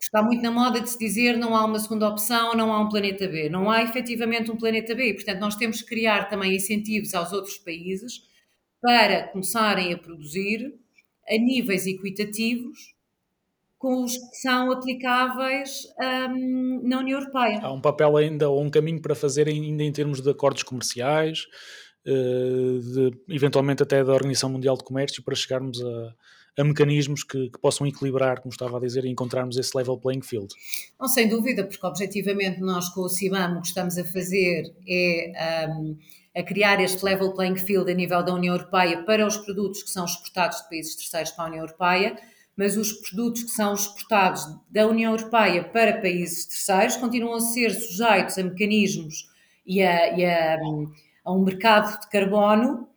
está 0.00 0.22
muito 0.22 0.40
na 0.40 0.52
moda 0.52 0.80
de 0.80 0.88
se 0.88 0.98
dizer 0.98 1.36
não 1.36 1.54
há 1.54 1.64
uma 1.64 1.78
segunda 1.80 2.08
opção, 2.08 2.54
não 2.54 2.72
há 2.72 2.80
um 2.80 2.88
planeta 2.88 3.26
B. 3.26 3.48
Não 3.48 3.68
há 3.68 3.82
efetivamente 3.82 4.50
um 4.50 4.56
planeta 4.56 4.94
B. 4.94 5.14
Portanto, 5.14 5.40
nós 5.40 5.56
temos 5.56 5.82
que 5.82 5.88
criar 5.88 6.28
também 6.28 6.54
incentivos 6.54 7.12
aos 7.12 7.32
outros 7.32 7.58
países 7.58 8.22
para 8.80 9.24
começarem 9.28 9.92
a 9.92 9.98
produzir 9.98 10.72
a 11.28 11.36
níveis 11.36 11.86
equitativos 11.86 12.96
com 13.76 14.04
os 14.04 14.16
que 14.16 14.36
são 14.36 14.70
aplicáveis 14.72 15.82
um, 16.00 16.80
na 16.88 16.98
União 16.98 17.18
Europeia. 17.20 17.60
Há 17.62 17.72
um 17.72 17.80
papel 17.80 18.16
ainda, 18.16 18.48
ou 18.48 18.62
um 18.62 18.70
caminho 18.70 19.02
para 19.02 19.14
fazer 19.14 19.48
ainda 19.48 19.82
em 19.82 19.92
termos 19.92 20.20
de 20.20 20.30
acordos 20.30 20.62
comerciais, 20.62 21.46
de, 22.04 23.12
eventualmente 23.28 23.82
até 23.82 24.02
da 24.02 24.12
Organização 24.12 24.50
Mundial 24.50 24.76
de 24.76 24.84
Comércio, 24.84 25.22
para 25.22 25.34
chegarmos 25.34 25.80
a, 25.82 26.14
a 26.58 26.64
mecanismos 26.64 27.22
que, 27.22 27.50
que, 27.50 27.58
possam 27.58 27.86
equilibrar, 27.86 28.40
como 28.40 28.52
estava 28.52 28.76
a 28.76 28.80
dizer, 28.80 29.04
e 29.04 29.08
encontrarmos 29.08 29.56
esse 29.56 29.76
level 29.76 29.96
playing 29.96 30.22
field. 30.22 30.52
Não, 30.98 31.06
sem 31.06 31.28
dúvida, 31.28 31.64
porque 31.64 31.86
objetivamente 31.86 32.60
nós 32.60 32.88
com 32.88 33.02
o 33.02 33.08
CIBAM 33.08 33.58
o 33.58 33.60
que 33.60 33.68
estamos 33.68 33.96
a 33.96 34.04
fazer 34.04 34.74
é 34.86 35.68
um, 35.68 35.96
a 36.36 36.42
criar 36.42 36.80
este 36.80 37.04
level 37.04 37.32
playing 37.32 37.56
field 37.56 37.90
a 37.90 37.94
nível 37.94 38.24
da 38.24 38.34
União 38.34 38.54
Europeia 38.54 39.02
para 39.04 39.26
os 39.26 39.36
produtos 39.36 39.82
que 39.82 39.90
são 39.90 40.04
exportados 40.04 40.62
de 40.62 40.68
países 40.68 40.96
terceiros 40.96 41.30
para 41.30 41.44
a 41.44 41.48
União 41.48 41.64
Europeia, 41.64 42.16
mas 42.56 42.76
os 42.76 42.92
produtos 42.92 43.44
que 43.44 43.50
são 43.50 43.72
exportados 43.72 44.42
da 44.68 44.86
União 44.88 45.12
Europeia 45.12 45.62
para 45.62 46.00
países 46.00 46.44
terceiros 46.44 46.96
continuam 46.96 47.34
a 47.34 47.40
ser 47.40 47.70
sujeitos 47.70 48.36
a 48.36 48.42
mecanismos 48.42 49.30
e 49.64 49.80
a, 49.80 50.18
e 50.18 50.24
a, 50.24 50.58
a 51.28 51.32
um 51.34 51.44
mercado 51.44 52.00
de 52.00 52.08
carbono 52.08 52.88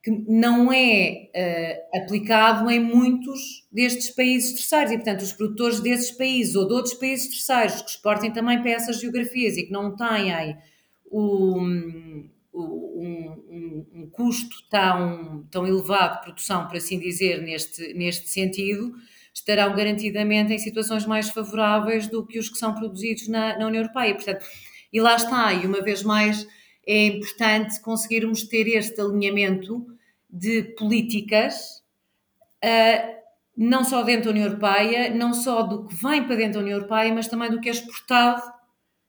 que 0.00 0.10
não 0.28 0.70
é 0.70 1.30
uh, 1.34 1.98
aplicado 1.98 2.70
em 2.70 2.78
muitos 2.78 3.66
destes 3.72 4.10
países 4.10 4.52
terceiros 4.52 4.92
e, 4.92 4.96
portanto, 4.96 5.22
os 5.22 5.32
produtores 5.32 5.80
desses 5.80 6.10
países 6.12 6.54
ou 6.54 6.68
de 6.68 6.74
outros 6.74 6.94
países 6.94 7.28
terceiros 7.28 7.82
que 7.82 7.90
exportem 7.90 8.30
também 8.30 8.60
para 8.60 8.70
essas 8.70 9.00
geografias 9.00 9.56
e 9.56 9.64
que 9.64 9.72
não 9.72 9.96
têm 9.96 10.56
o, 11.06 11.58
um, 11.58 12.30
um, 12.52 13.86
um, 13.94 14.10
custo 14.12 14.56
tão, 14.70 15.44
tão 15.50 15.66
elevado 15.66 16.18
de 16.18 16.22
produção, 16.24 16.68
por 16.68 16.76
assim 16.76 17.00
dizer, 17.00 17.42
neste, 17.42 17.94
neste 17.94 18.28
sentido, 18.28 18.92
estarão 19.32 19.74
garantidamente 19.74 20.52
em 20.52 20.58
situações 20.58 21.06
mais 21.06 21.30
favoráveis 21.30 22.06
do 22.08 22.24
que 22.24 22.38
os 22.38 22.48
que 22.48 22.58
são 22.58 22.74
produzidos 22.74 23.26
na, 23.26 23.58
na 23.58 23.66
União 23.66 23.82
Europeia. 23.82 24.14
Portanto, 24.14 24.46
e 24.92 25.00
lá 25.00 25.16
está, 25.16 25.52
e 25.54 25.66
uma 25.66 25.80
vez 25.80 26.02
mais 26.04 26.46
é 26.86 27.06
importante 27.06 27.80
conseguirmos 27.80 28.42
ter 28.44 28.66
este 28.68 29.00
alinhamento 29.00 29.86
de 30.28 30.62
políticas, 30.76 31.82
uh, 32.64 33.14
não 33.56 33.84
só 33.84 34.02
dentro 34.02 34.24
da 34.24 34.30
União 34.30 34.46
Europeia, 34.46 35.14
não 35.14 35.32
só 35.32 35.62
do 35.62 35.86
que 35.86 35.94
vem 35.94 36.24
para 36.24 36.36
dentro 36.36 36.54
da 36.54 36.60
União 36.60 36.78
Europeia, 36.78 37.14
mas 37.14 37.28
também 37.28 37.50
do 37.50 37.60
que 37.60 37.68
é 37.68 37.72
exportado 37.72 38.42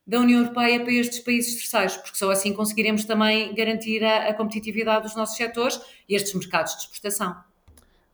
da 0.06 0.20
União 0.20 0.42
Europeia 0.42 0.80
para 0.82 0.94
estes 0.94 1.20
países 1.20 1.56
terceiros, 1.56 1.98
porque 1.98 2.18
só 2.18 2.30
assim 2.30 2.54
conseguiremos 2.54 3.06
também 3.06 3.54
garantir 3.56 4.04
a, 4.04 4.30
a 4.30 4.34
competitividade 4.34 5.04
dos 5.04 5.16
nossos 5.16 5.36
setores 5.36 5.82
e 6.08 6.16
estes 6.16 6.34
mercados 6.34 6.76
de 6.76 6.82
exportação. 6.84 7.36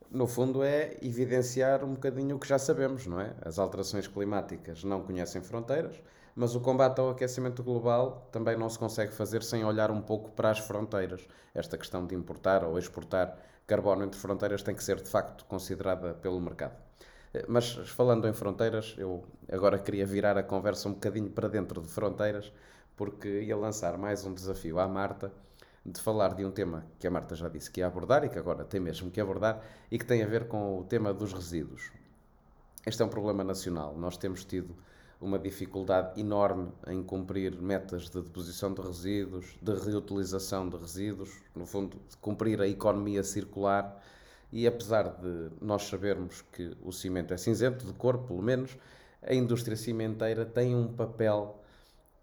No 0.09 0.27
fundo, 0.27 0.63
é 0.63 0.97
evidenciar 1.01 1.83
um 1.83 1.93
bocadinho 1.93 2.35
o 2.35 2.39
que 2.39 2.47
já 2.47 2.59
sabemos, 2.59 3.07
não 3.07 3.19
é? 3.19 3.33
As 3.41 3.59
alterações 3.59 4.07
climáticas 4.07 4.83
não 4.83 5.01
conhecem 5.01 5.41
fronteiras, 5.41 5.95
mas 6.35 6.55
o 6.55 6.59
combate 6.59 6.99
ao 6.99 7.09
aquecimento 7.09 7.63
global 7.63 8.27
também 8.31 8.57
não 8.57 8.69
se 8.69 8.79
consegue 8.79 9.13
fazer 9.13 9.43
sem 9.43 9.63
olhar 9.63 9.91
um 9.91 10.01
pouco 10.01 10.31
para 10.31 10.49
as 10.49 10.59
fronteiras. 10.59 11.27
Esta 11.53 11.77
questão 11.77 12.05
de 12.05 12.15
importar 12.15 12.63
ou 12.63 12.77
exportar 12.77 13.37
carbono 13.67 14.03
entre 14.03 14.19
fronteiras 14.19 14.63
tem 14.63 14.75
que 14.75 14.83
ser 14.83 15.01
de 15.01 15.09
facto 15.09 15.45
considerada 15.45 16.13
pelo 16.15 16.39
mercado. 16.39 16.75
Mas 17.47 17.73
falando 17.89 18.27
em 18.27 18.33
fronteiras, 18.33 18.95
eu 18.97 19.23
agora 19.49 19.79
queria 19.79 20.05
virar 20.05 20.37
a 20.37 20.43
conversa 20.43 20.89
um 20.89 20.93
bocadinho 20.93 21.29
para 21.29 21.47
dentro 21.47 21.81
de 21.81 21.87
fronteiras, 21.87 22.51
porque 22.97 23.41
ia 23.43 23.55
lançar 23.55 23.97
mais 23.97 24.25
um 24.25 24.33
desafio 24.33 24.79
à 24.79 24.87
Marta 24.87 25.31
de 25.85 25.99
falar 25.99 26.35
de 26.35 26.45
um 26.45 26.51
tema 26.51 26.85
que 26.99 27.07
a 27.07 27.11
Marta 27.11 27.35
já 27.35 27.49
disse 27.49 27.71
que 27.71 27.79
ia 27.79 27.87
abordar 27.87 28.23
e 28.23 28.29
que 28.29 28.37
agora 28.37 28.63
tem 28.63 28.79
mesmo 28.79 29.09
que 29.09 29.19
abordar 29.19 29.63
e 29.89 29.97
que 29.97 30.05
tem 30.05 30.21
a 30.21 30.27
ver 30.27 30.47
com 30.47 30.79
o 30.79 30.83
tema 30.83 31.13
dos 31.13 31.33
resíduos. 31.33 31.91
Este 32.85 33.01
é 33.01 33.05
um 33.05 33.09
problema 33.09 33.43
nacional. 33.43 33.95
Nós 33.97 34.17
temos 34.17 34.43
tido 34.43 34.75
uma 35.21 35.37
dificuldade 35.37 36.19
enorme 36.19 36.71
em 36.87 37.03
cumprir 37.03 37.55
metas 37.61 38.09
de 38.09 38.21
deposição 38.21 38.73
de 38.73 38.81
resíduos, 38.81 39.45
de 39.61 39.73
reutilização 39.73 40.67
de 40.67 40.75
resíduos, 40.77 41.29
no 41.55 41.65
fundo, 41.65 41.97
de 42.09 42.17
cumprir 42.17 42.59
a 42.59 42.67
economia 42.67 43.23
circular 43.23 44.01
e 44.51 44.67
apesar 44.67 45.03
de 45.03 45.51
nós 45.61 45.83
sabermos 45.83 46.43
que 46.51 46.75
o 46.81 46.91
cimento 46.91 47.33
é 47.33 47.37
cinzento, 47.37 47.85
de 47.85 47.93
cor 47.93 48.17
pelo 48.17 48.41
menos, 48.41 48.75
a 49.21 49.33
indústria 49.33 49.77
cimenteira 49.77 50.45
tem 50.45 50.75
um 50.75 50.91
papel 50.91 51.61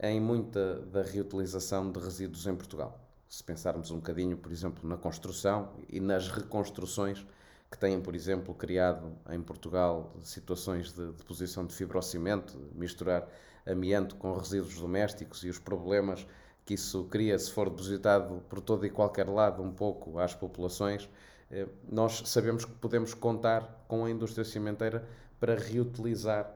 em 0.00 0.20
muita 0.20 0.80
da 0.82 1.02
reutilização 1.02 1.90
de 1.90 1.98
resíduos 2.00 2.46
em 2.46 2.54
Portugal. 2.54 3.00
Se 3.28 3.42
pensarmos 3.42 3.90
um 3.90 3.96
bocadinho, 3.96 4.36
por 4.36 4.50
exemplo, 4.50 4.88
na 4.88 4.96
construção 4.96 5.70
e 5.88 6.00
nas 6.00 6.28
reconstruções 6.28 7.24
que 7.70 7.78
têm, 7.78 8.00
por 8.00 8.14
exemplo, 8.14 8.54
criado 8.54 9.12
em 9.30 9.40
Portugal 9.40 10.14
situações 10.22 10.92
de 10.92 11.12
deposição 11.12 11.66
de 11.66 11.75
fibrocimento, 11.75 12.58
misturar 12.75 13.28
amianto 13.66 14.16
com 14.16 14.32
resíduos 14.32 14.76
domésticos 14.76 15.44
e 15.44 15.48
os 15.48 15.58
problemas 15.58 16.26
que 16.64 16.75
isso 16.75 17.04
cria 17.04 17.38
se 17.38 17.50
for 17.50 17.68
depositado 17.68 18.42
por 18.48 18.60
todo 18.60 18.87
e 18.87 18.90
qualquer 18.90 19.28
lado 19.28 19.62
um 19.62 19.72
pouco 19.72 20.18
às 20.18 20.34
populações 20.34 21.08
eh, 21.50 21.66
nós 21.90 22.22
sabemos 22.26 22.64
que 22.64 22.72
podemos 22.72 23.14
contar 23.14 23.84
com 23.88 24.04
a 24.04 24.10
indústria 24.10 24.44
cimenteira 24.44 25.06
para 25.40 25.54
reutilizar 25.54 26.52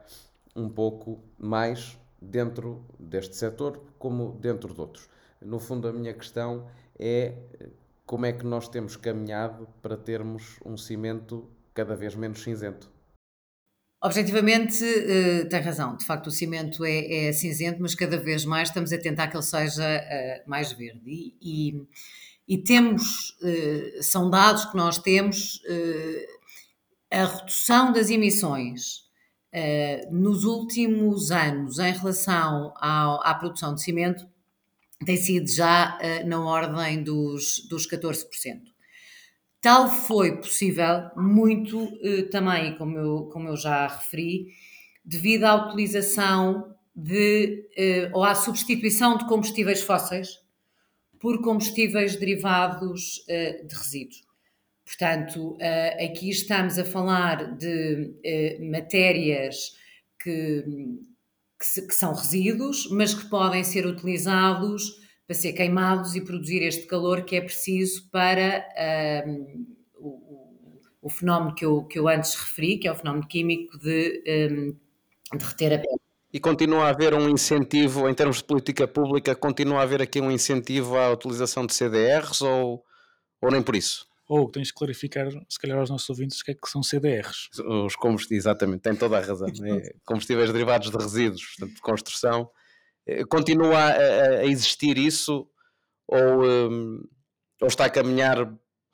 um 0.55 0.69
pouco 0.69 1.21
mais 1.39 1.99
dentro 2.21 2.85
deste 2.99 3.37
setor 3.37 3.83
como 3.99 4.33
dentro 4.41 4.73
de 4.75 4.81
outros. 4.81 5.09
No 5.41 5.59
fundo, 5.59 5.89
a 5.89 5.93
minha 5.93 6.13
questão 6.13 6.67
é 6.99 7.35
eh, 7.59 7.69
como 8.07 8.27
é 8.27 8.33
que 8.33 8.45
nós 8.45 8.69
temos 8.69 8.97
caminhado 8.97 9.69
para 9.81 9.97
termos 9.97 10.59
um 10.65 10.77
cimento 10.77 11.51
cada 11.75 11.97
vez 11.97 12.15
menos 12.15 12.43
cinzento. 12.43 12.91
Objetivamente, 14.05 14.83
uh, 14.83 15.49
tem 15.49 15.61
razão. 15.61 15.97
De 15.97 16.05
facto, 16.05 16.27
o 16.27 16.31
cimento 16.31 16.85
é, 16.85 17.29
é, 17.29 17.33
cinzento, 17.33 17.81
mas 17.81 17.95
cada 17.95 18.19
vez 18.19 18.45
mais 18.45 18.69
estamos 18.69 18.93
a 18.93 18.99
tentar 18.99 19.29
que 19.29 19.37
ele 19.37 19.45
seja 19.45 19.85
uh, 19.85 20.51
mais 20.51 20.73
verde. 20.73 21.03
E, 21.07 21.37
e, 21.41 21.87
e 22.49 22.59
temos, 22.59 23.39
uh, 23.41 24.03
são 24.03 24.29
dados 24.29 24.65
que 24.65 24.77
nós 24.77 24.99
temos, 24.99 25.63
a 27.13 27.27
redução 27.27 27.93
das 27.93 28.11
emissões 28.11 29.03
nos 30.11 30.45
últimos 30.45 31.31
anos 31.31 31.79
em 31.79 31.93
relação 31.93 32.73
ao, 32.81 33.23
à 33.23 33.35
produção 33.35 33.75
de 33.75 33.83
cimento 33.83 34.27
tem 35.05 35.17
sido 35.17 35.49
já 35.51 35.99
na 36.27 36.45
ordem 36.45 37.03
dos, 37.03 37.67
dos 37.69 37.89
14%. 37.89 38.73
Tal 39.61 39.89
foi 39.89 40.39
possível, 40.39 41.09
muito 41.17 41.89
eh, 42.03 42.23
também, 42.23 42.77
como 42.77 42.99
eu, 42.99 43.29
como 43.33 43.49
eu 43.49 43.57
já 43.57 43.87
referi, 43.87 44.49
devido 45.05 45.45
à 45.45 45.69
utilização 45.69 46.75
de, 46.95 47.69
eh, 47.77 48.11
ou 48.13 48.25
à 48.25 48.35
substituição 48.35 49.17
de 49.17 49.25
combustíveis 49.29 49.81
fósseis 49.81 50.41
por 51.21 51.41
combustíveis 51.41 52.17
derivados 52.17 53.25
de 53.29 53.75
resíduos. 53.77 54.25
Portanto, 54.85 55.57
aqui 56.05 56.29
estamos 56.29 56.77
a 56.81 56.85
falar 56.85 57.57
de 57.57 58.59
matérias 58.61 59.77
que, 60.21 60.65
que, 61.63 61.83
que 61.83 61.95
são 61.95 62.13
resíduos, 62.13 62.89
mas 62.91 63.15
que 63.15 63.29
podem 63.29 63.63
ser 63.63 63.87
utilizados 63.87 65.01
para 65.27 65.37
ser 65.37 65.53
queimados 65.53 66.15
e 66.17 66.21
produzir 66.21 66.63
este 66.63 66.87
calor 66.87 67.23
que 67.23 67.37
é 67.37 67.41
preciso 67.41 68.09
para 68.11 68.67
um, 69.27 69.67
o, 69.95 70.81
o, 71.03 71.09
fenómeno 71.09 71.55
que 71.55 71.65
eu, 71.65 71.85
que 71.85 71.99
eu 71.99 72.09
antes 72.09 72.35
referi, 72.35 72.79
que 72.79 72.89
é 72.89 72.93
o 72.93 72.97
fenómeno 72.97 73.27
químico 73.27 73.79
de 73.79 74.23
um, 74.51 75.39
derreter 75.39 75.75
a 75.75 75.79
pele. 75.79 76.03
E 76.33 76.41
continua 76.41 76.87
a 76.87 76.89
haver 76.89 77.15
um 77.15 77.29
incentivo, 77.29 78.09
em 78.09 78.15
termos 78.15 78.39
de 78.39 78.45
política 78.45 78.89
pública, 78.89 79.35
continua 79.35 79.81
a 79.81 79.83
haver 79.83 80.01
aqui 80.01 80.21
um 80.21 80.31
incentivo 80.31 80.97
à 80.97 81.11
utilização 81.11 81.67
de 81.67 81.75
CDRs 81.75 82.41
ou, 82.41 82.83
ou 83.41 83.51
nem 83.51 83.63
por 83.63 83.77
isso? 83.77 84.07
Ou 84.35 84.51
tens 84.51 84.69
de 84.69 84.75
clarificar, 84.75 85.29
se 85.47 85.59
calhar, 85.59 85.79
aos 85.79 85.91
nossos 85.91 86.09
ouvintes 86.09 86.41
o 86.41 86.45
que 86.45 86.53
é 86.53 86.55
que 86.55 86.67
são 86.67 86.83
CDRs. 86.83 87.51
Os 87.85 87.95
combustíveis, 87.97 88.45
exatamente, 88.45 88.81
tem 88.81 88.97
toda 88.97 89.19
a 89.19 89.21
razão. 89.21 89.47
É, 89.63 89.95
combustíveis 90.07 90.51
derivados 90.51 90.91
de 90.91 90.97
resíduos, 90.97 91.45
portanto, 91.45 91.75
de 91.75 91.81
construção 91.83 92.51
eh, 93.07 93.25
continua 93.25 93.77
a, 93.77 94.41
a 94.41 94.47
existir 94.47 94.97
isso 94.97 95.47
ou, 96.07 96.45
um, 96.45 97.01
ou, 97.61 97.69
está 97.69 97.87
a 97.87 97.91
caminhar 97.91 98.37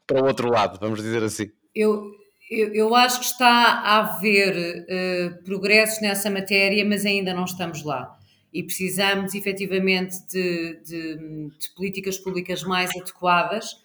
para 0.07 0.23
o 0.23 0.27
outro 0.27 0.51
lado, 0.51 0.79
vamos 0.81 1.01
dizer 1.01 1.23
assim? 1.23 1.51
Eu, 1.75 2.11
eu, 2.51 2.75
eu 2.75 2.95
acho 2.95 3.21
que 3.21 3.27
está 3.27 3.47
a 3.47 3.99
haver 3.99 4.57
uh, 4.57 5.45
progressos 5.45 6.01
nessa 6.01 6.31
matéria, 6.31 6.85
mas 6.85 7.05
ainda 7.05 7.35
não 7.35 7.45
estamos 7.45 7.85
lá. 7.85 8.17
E 8.53 8.63
precisamos 8.63 9.35
efetivamente 9.35 10.17
de, 10.27 10.81
de, 10.83 11.17
de 11.59 11.71
políticas 11.77 12.19
públicas 12.19 12.63
mais 12.63 12.91
adequadas. 12.97 13.77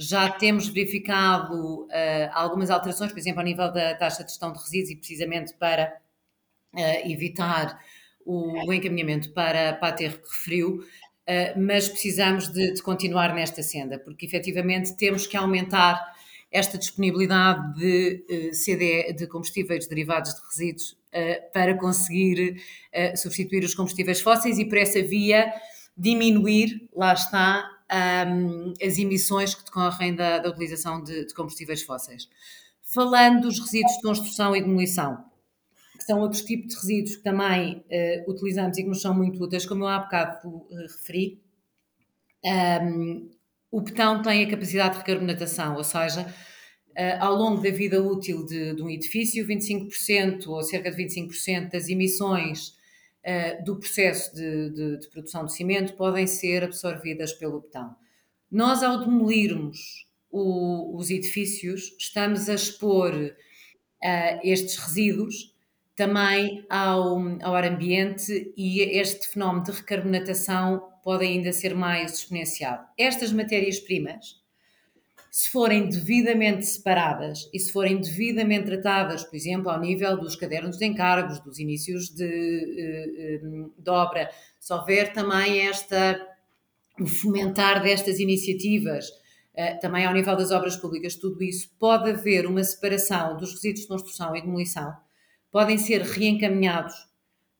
Já 0.00 0.30
temos 0.30 0.68
verificado 0.68 1.82
uh, 1.86 1.88
algumas 2.32 2.70
alterações, 2.70 3.10
por 3.10 3.18
exemplo, 3.18 3.40
ao 3.40 3.44
nível 3.44 3.72
da 3.72 3.96
taxa 3.96 4.22
de 4.22 4.30
gestão 4.30 4.52
de 4.52 4.58
resíduos, 4.60 4.90
e 4.92 4.96
precisamente 4.96 5.52
para 5.54 5.92
uh, 6.72 7.10
evitar 7.10 7.76
o, 8.24 8.68
o 8.68 8.72
encaminhamento 8.72 9.32
para, 9.32 9.72
para 9.72 9.88
a 9.88 9.92
TER 9.92 10.22
que 10.22 10.28
referiu, 10.28 10.76
uh, 10.76 11.60
mas 11.60 11.88
precisamos 11.88 12.46
de, 12.46 12.74
de, 12.74 12.80
continuar 12.80 13.34
nesta 13.34 13.60
senda, 13.60 13.98
porque 13.98 14.24
efetivamente 14.24 14.96
temos 14.96 15.26
que 15.26 15.36
aumentar 15.36 16.00
esta 16.48 16.78
disponibilidade 16.78 17.74
de, 17.74 18.54
CD, 18.54 19.12
de 19.12 19.26
combustíveis 19.26 19.88
derivados 19.88 20.32
de 20.32 20.40
resíduos 20.46 20.96
para 21.52 21.74
conseguir 21.76 22.62
substituir 23.16 23.64
os 23.64 23.74
combustíveis 23.74 24.22
fósseis 24.22 24.58
e 24.58 24.64
por 24.64 24.78
essa 24.78 25.02
via 25.02 25.52
diminuir, 25.94 26.88
lá 26.94 27.12
está, 27.12 27.68
um, 27.90 28.74
as 28.82 28.98
emissões 28.98 29.54
que 29.54 29.64
decorrem 29.64 30.14
da, 30.14 30.38
da 30.38 30.50
utilização 30.50 31.02
de, 31.02 31.26
de 31.26 31.34
combustíveis 31.34 31.82
fósseis. 31.82 32.28
Falando 32.82 33.42
dos 33.42 33.58
resíduos 33.58 33.96
de 33.96 34.02
construção 34.02 34.56
e 34.56 34.60
demolição, 34.60 35.24
que 35.98 36.04
são 36.04 36.20
outros 36.20 36.42
tipos 36.42 36.68
de 36.68 36.80
resíduos 36.80 37.16
que 37.16 37.22
também 37.22 37.76
uh, 37.76 38.30
utilizamos 38.30 38.78
e 38.78 38.82
que 38.82 38.88
nos 38.88 39.00
são 39.00 39.14
muito 39.14 39.42
úteis, 39.42 39.66
como 39.66 39.84
eu 39.84 39.88
há 39.88 39.98
bocado 39.98 40.48
uh, 40.48 40.68
referi. 40.82 41.42
Um, 42.44 43.30
o 43.70 43.80
betão 43.80 44.22
tem 44.22 44.44
a 44.44 44.50
capacidade 44.50 44.94
de 44.94 44.98
recarbonatação, 45.00 45.76
ou 45.76 45.84
seja, 45.84 46.22
uh, 46.22 47.20
ao 47.20 47.34
longo 47.34 47.62
da 47.62 47.70
vida 47.70 48.02
útil 48.02 48.46
de, 48.46 48.74
de, 48.74 48.82
um 48.82 48.88
edifício, 48.88 49.46
25% 49.46 50.46
ou 50.46 50.62
cerca 50.62 50.90
de 50.90 50.96
25% 51.04 51.70
das 51.70 51.88
emissões 51.88 52.77
do 53.64 53.76
processo 53.78 54.34
de, 54.34 54.70
de, 54.70 54.98
de, 55.00 55.08
produção 55.08 55.44
de 55.44 55.52
cimento 55.52 55.94
podem 55.94 56.26
ser 56.26 56.64
absorvidas 56.64 57.32
pelo 57.32 57.60
betão. 57.60 57.94
Nós, 58.50 58.82
ao 58.82 58.98
demolirmos 58.98 60.06
o, 60.30 60.96
os 60.96 61.10
edifícios, 61.10 61.94
estamos 61.98 62.48
a 62.48 62.54
expor 62.54 63.12
estes 64.42 64.76
resíduos 64.76 65.54
também 65.98 66.64
ao, 66.70 67.18
ao 67.42 67.54
ar 67.56 67.64
ambiente 67.64 68.52
e 68.56 68.80
este 68.82 69.28
fenómeno 69.28 69.64
de 69.64 69.72
recarbonatação 69.72 70.88
pode 71.02 71.24
ainda 71.24 71.52
ser 71.52 71.74
mais 71.74 72.12
exponenciado. 72.12 72.86
Estas 72.96 73.32
matérias-primas, 73.32 74.37
se 75.38 75.52
forem 75.52 75.88
devidamente 75.88 76.66
separadas 76.66 77.48
e 77.54 77.60
se 77.60 77.70
forem 77.70 78.00
devidamente 78.00 78.66
tratadas, 78.66 79.22
por 79.22 79.36
exemplo, 79.36 79.70
ao 79.70 79.78
nível 79.78 80.18
dos 80.18 80.34
cadernos 80.34 80.76
de 80.76 80.84
encargos, 80.84 81.38
dos 81.38 81.60
inícios 81.60 82.08
de, 82.08 82.24
eh, 82.24 83.36
eh, 83.36 83.40
de 83.78 83.88
obra, 83.88 84.28
se 84.58 84.72
houver 84.72 85.12
também 85.12 85.60
esta, 85.68 86.20
o 87.00 87.06
fomentar 87.06 87.80
destas 87.80 88.18
iniciativas, 88.18 89.06
eh, 89.54 89.74
também 89.74 90.04
ao 90.04 90.12
nível 90.12 90.34
das 90.34 90.50
obras 90.50 90.76
públicas, 90.76 91.14
tudo 91.14 91.40
isso, 91.44 91.70
pode 91.78 92.10
haver 92.10 92.44
uma 92.44 92.64
separação 92.64 93.36
dos 93.36 93.52
resíduos 93.52 93.82
de 93.82 93.86
construção 93.86 94.34
e 94.34 94.40
demolição 94.40 94.92
podem 95.52 95.78
ser 95.78 96.02
reencaminhados, 96.02 96.94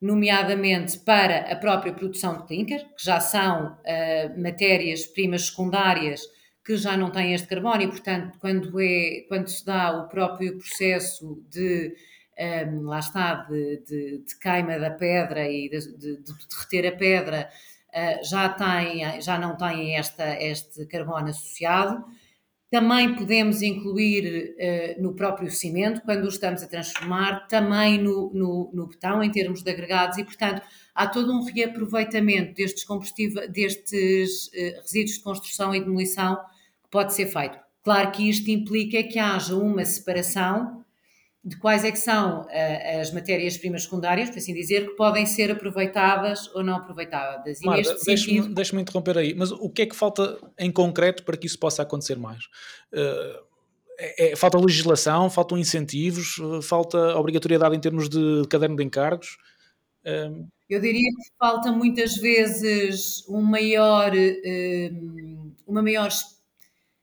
nomeadamente 0.02 0.98
para 0.98 1.52
a 1.52 1.54
própria 1.54 1.92
produção 1.92 2.38
de 2.38 2.46
clinker, 2.48 2.84
que 2.96 3.04
já 3.04 3.20
são 3.20 3.72
uh, 3.72 4.42
matérias-primas 4.42 5.46
secundárias 5.46 6.20
que 6.68 6.76
já 6.76 6.98
não 6.98 7.10
têm 7.10 7.32
este 7.32 7.48
carbono 7.48 7.80
e, 7.80 7.88
portanto, 7.88 8.36
quando, 8.38 8.78
é, 8.78 9.24
quando 9.26 9.48
se 9.48 9.64
dá 9.64 9.90
o 10.02 10.06
próprio 10.06 10.58
processo 10.58 11.42
de, 11.48 11.94
um, 12.38 12.42
ehm, 12.42 12.80
lá 12.82 12.98
está, 12.98 13.36
de, 13.48 13.82
de, 13.86 14.18
de, 14.18 14.38
queima 14.38 14.78
da 14.78 14.90
pedra 14.90 15.50
e 15.50 15.70
de, 15.70 15.96
de 15.96 16.18
derreter 16.50 16.86
a 16.92 16.94
pedra, 16.94 17.48
uh, 17.88 18.22
já, 18.22 18.50
tem, 18.50 19.18
já 19.22 19.38
não 19.38 19.56
têm 19.56 19.96
esta, 19.96 20.38
este 20.42 20.84
carbono 20.84 21.28
associado. 21.28 22.04
Também 22.70 23.14
podemos 23.14 23.62
incluir 23.62 24.54
uh, 24.98 25.02
no 25.02 25.14
próprio 25.14 25.50
cimento, 25.50 26.02
quando 26.02 26.26
o 26.26 26.28
estamos 26.28 26.62
a 26.62 26.66
transformar, 26.66 27.46
também 27.48 27.96
no, 27.96 28.30
no, 28.34 28.70
no, 28.74 28.86
betão, 28.88 29.22
em 29.22 29.30
termos 29.30 29.62
de 29.62 29.70
agregados, 29.70 30.18
e, 30.18 30.24
portanto, 30.24 30.60
há 30.94 31.06
todo 31.06 31.32
um 31.32 31.42
reaproveitamento 31.44 32.52
destes, 32.52 32.84
combustíveis, 32.84 33.50
destes 33.50 34.48
uh, 34.48 34.82
resíduos 34.82 35.16
de 35.16 35.22
construção 35.22 35.74
e 35.74 35.80
demolição 35.80 36.38
pode 36.90 37.14
ser 37.14 37.26
feito. 37.26 37.58
Claro 37.82 38.10
que 38.10 38.28
isto 38.28 38.50
implica 38.50 39.02
que 39.02 39.18
haja 39.18 39.54
uma 39.54 39.84
separação 39.84 40.84
de 41.44 41.56
quais 41.56 41.84
é 41.84 41.90
que 41.90 41.98
são 41.98 42.42
uh, 42.42 43.00
as 43.00 43.12
matérias-primas 43.12 43.84
secundárias, 43.84 44.28
por 44.28 44.38
assim 44.38 44.52
dizer, 44.52 44.86
que 44.86 44.96
podem 44.96 45.24
ser 45.24 45.50
aproveitadas 45.50 46.54
ou 46.54 46.62
não 46.62 46.76
aproveitadas. 46.76 47.60
Marta, 47.62 47.94
deixe-me 48.04 48.18
sentido... 48.18 48.54
deixe 48.54 48.76
interromper 48.76 49.16
aí, 49.16 49.34
mas 49.34 49.50
o 49.50 49.70
que 49.70 49.82
é 49.82 49.86
que 49.86 49.96
falta 49.96 50.38
em 50.58 50.70
concreto 50.70 51.22
para 51.24 51.36
que 51.36 51.46
isso 51.46 51.58
possa 51.58 51.82
acontecer 51.82 52.16
mais? 52.16 52.44
Uh, 52.92 53.48
é, 53.98 54.32
é, 54.32 54.36
falta 54.36 54.58
legislação, 54.58 55.30
faltam 55.30 55.56
incentivos, 55.56 56.36
falta 56.62 57.16
obrigatoriedade 57.16 57.74
em 57.74 57.80
termos 57.80 58.08
de 58.08 58.46
caderno 58.50 58.76
de 58.76 58.84
encargos? 58.84 59.38
Uh... 60.04 60.46
Eu 60.68 60.80
diria 60.80 61.10
que 61.10 61.36
falta 61.38 61.72
muitas 61.72 62.16
vezes 62.16 63.26
um 63.26 63.40
maior, 63.40 64.12
uma 65.66 65.80
maior 65.80 66.10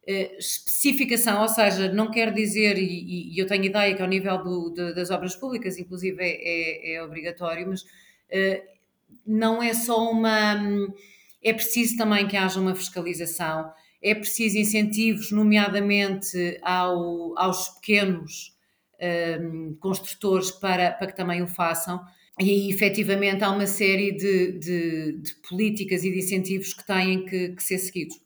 eh, 0.07 0.37
especificação, 0.37 1.41
ou 1.41 1.47
seja, 1.47 1.91
não 1.91 2.11
quer 2.11 2.31
dizer, 2.31 2.77
e, 2.77 3.33
e, 3.33 3.39
eu 3.39 3.47
tenho 3.47 3.63
ideia 3.63 3.95
que 3.95 4.01
ao 4.03 4.07
nível 4.07 4.37
do, 4.43 4.69
de, 4.69 4.93
das 4.93 5.09
obras 5.09 5.35
públicas, 5.35 5.79
inclusive, 5.79 6.21
é, 6.21 6.93
é, 6.93 6.95
é 6.95 7.03
obrigatório, 7.03 7.67
mas 7.67 7.81
uh, 7.81 8.63
não 9.25 9.63
é 9.63 9.73
só 9.73 10.11
uma. 10.11 10.55
É 11.43 11.53
preciso 11.53 11.97
também 11.97 12.27
que 12.27 12.37
haja 12.37 12.59
uma 12.59 12.75
fiscalização, 12.75 13.71
é 14.01 14.13
preciso 14.13 14.57
incentivos, 14.57 15.31
nomeadamente 15.31 16.59
ao, 16.61 17.37
aos 17.37 17.69
pequenos 17.69 18.55
um, 19.01 19.73
eh, 19.73 19.75
construtores, 19.79 20.51
para, 20.51 20.91
para 20.91 21.07
que 21.07 21.15
também 21.15 21.41
o 21.41 21.47
façam. 21.47 21.99
E 22.39 22.49
aí, 22.49 22.69
efetivamente, 22.69 23.43
há 23.43 23.51
uma 23.51 23.67
série 23.67 24.11
de, 24.11 24.53
de, 24.59 25.11
de 25.21 25.35
políticas 25.47 26.03
e 26.03 26.11
de 26.11 26.17
incentivos 26.19 26.73
que 26.73 26.85
têm 26.85 27.25
que, 27.25 27.49
que 27.49 27.63
ser 27.63 27.77
seguidos. 27.77 28.24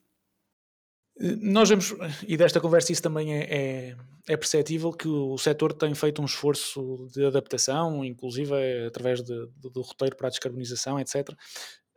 Nós 1.19 1.67
vemos, 1.67 1.93
e 2.25 2.37
desta 2.37 2.61
conversa 2.61 2.93
isso 2.93 3.01
também 3.01 3.33
é, 3.33 3.43
é, 3.43 3.95
é 4.27 4.37
perceptível, 4.37 4.91
que 4.93 5.07
o 5.07 5.37
setor 5.37 5.73
tem 5.73 5.93
feito 5.93 6.21
um 6.21 6.25
esforço 6.25 7.09
de 7.13 7.25
adaptação, 7.25 8.05
inclusive 8.05 8.53
através 8.87 9.21
de, 9.21 9.47
de, 9.57 9.69
do 9.69 9.81
roteiro 9.81 10.15
para 10.15 10.27
a 10.27 10.29
descarbonização, 10.29 10.97
etc. 10.97 11.29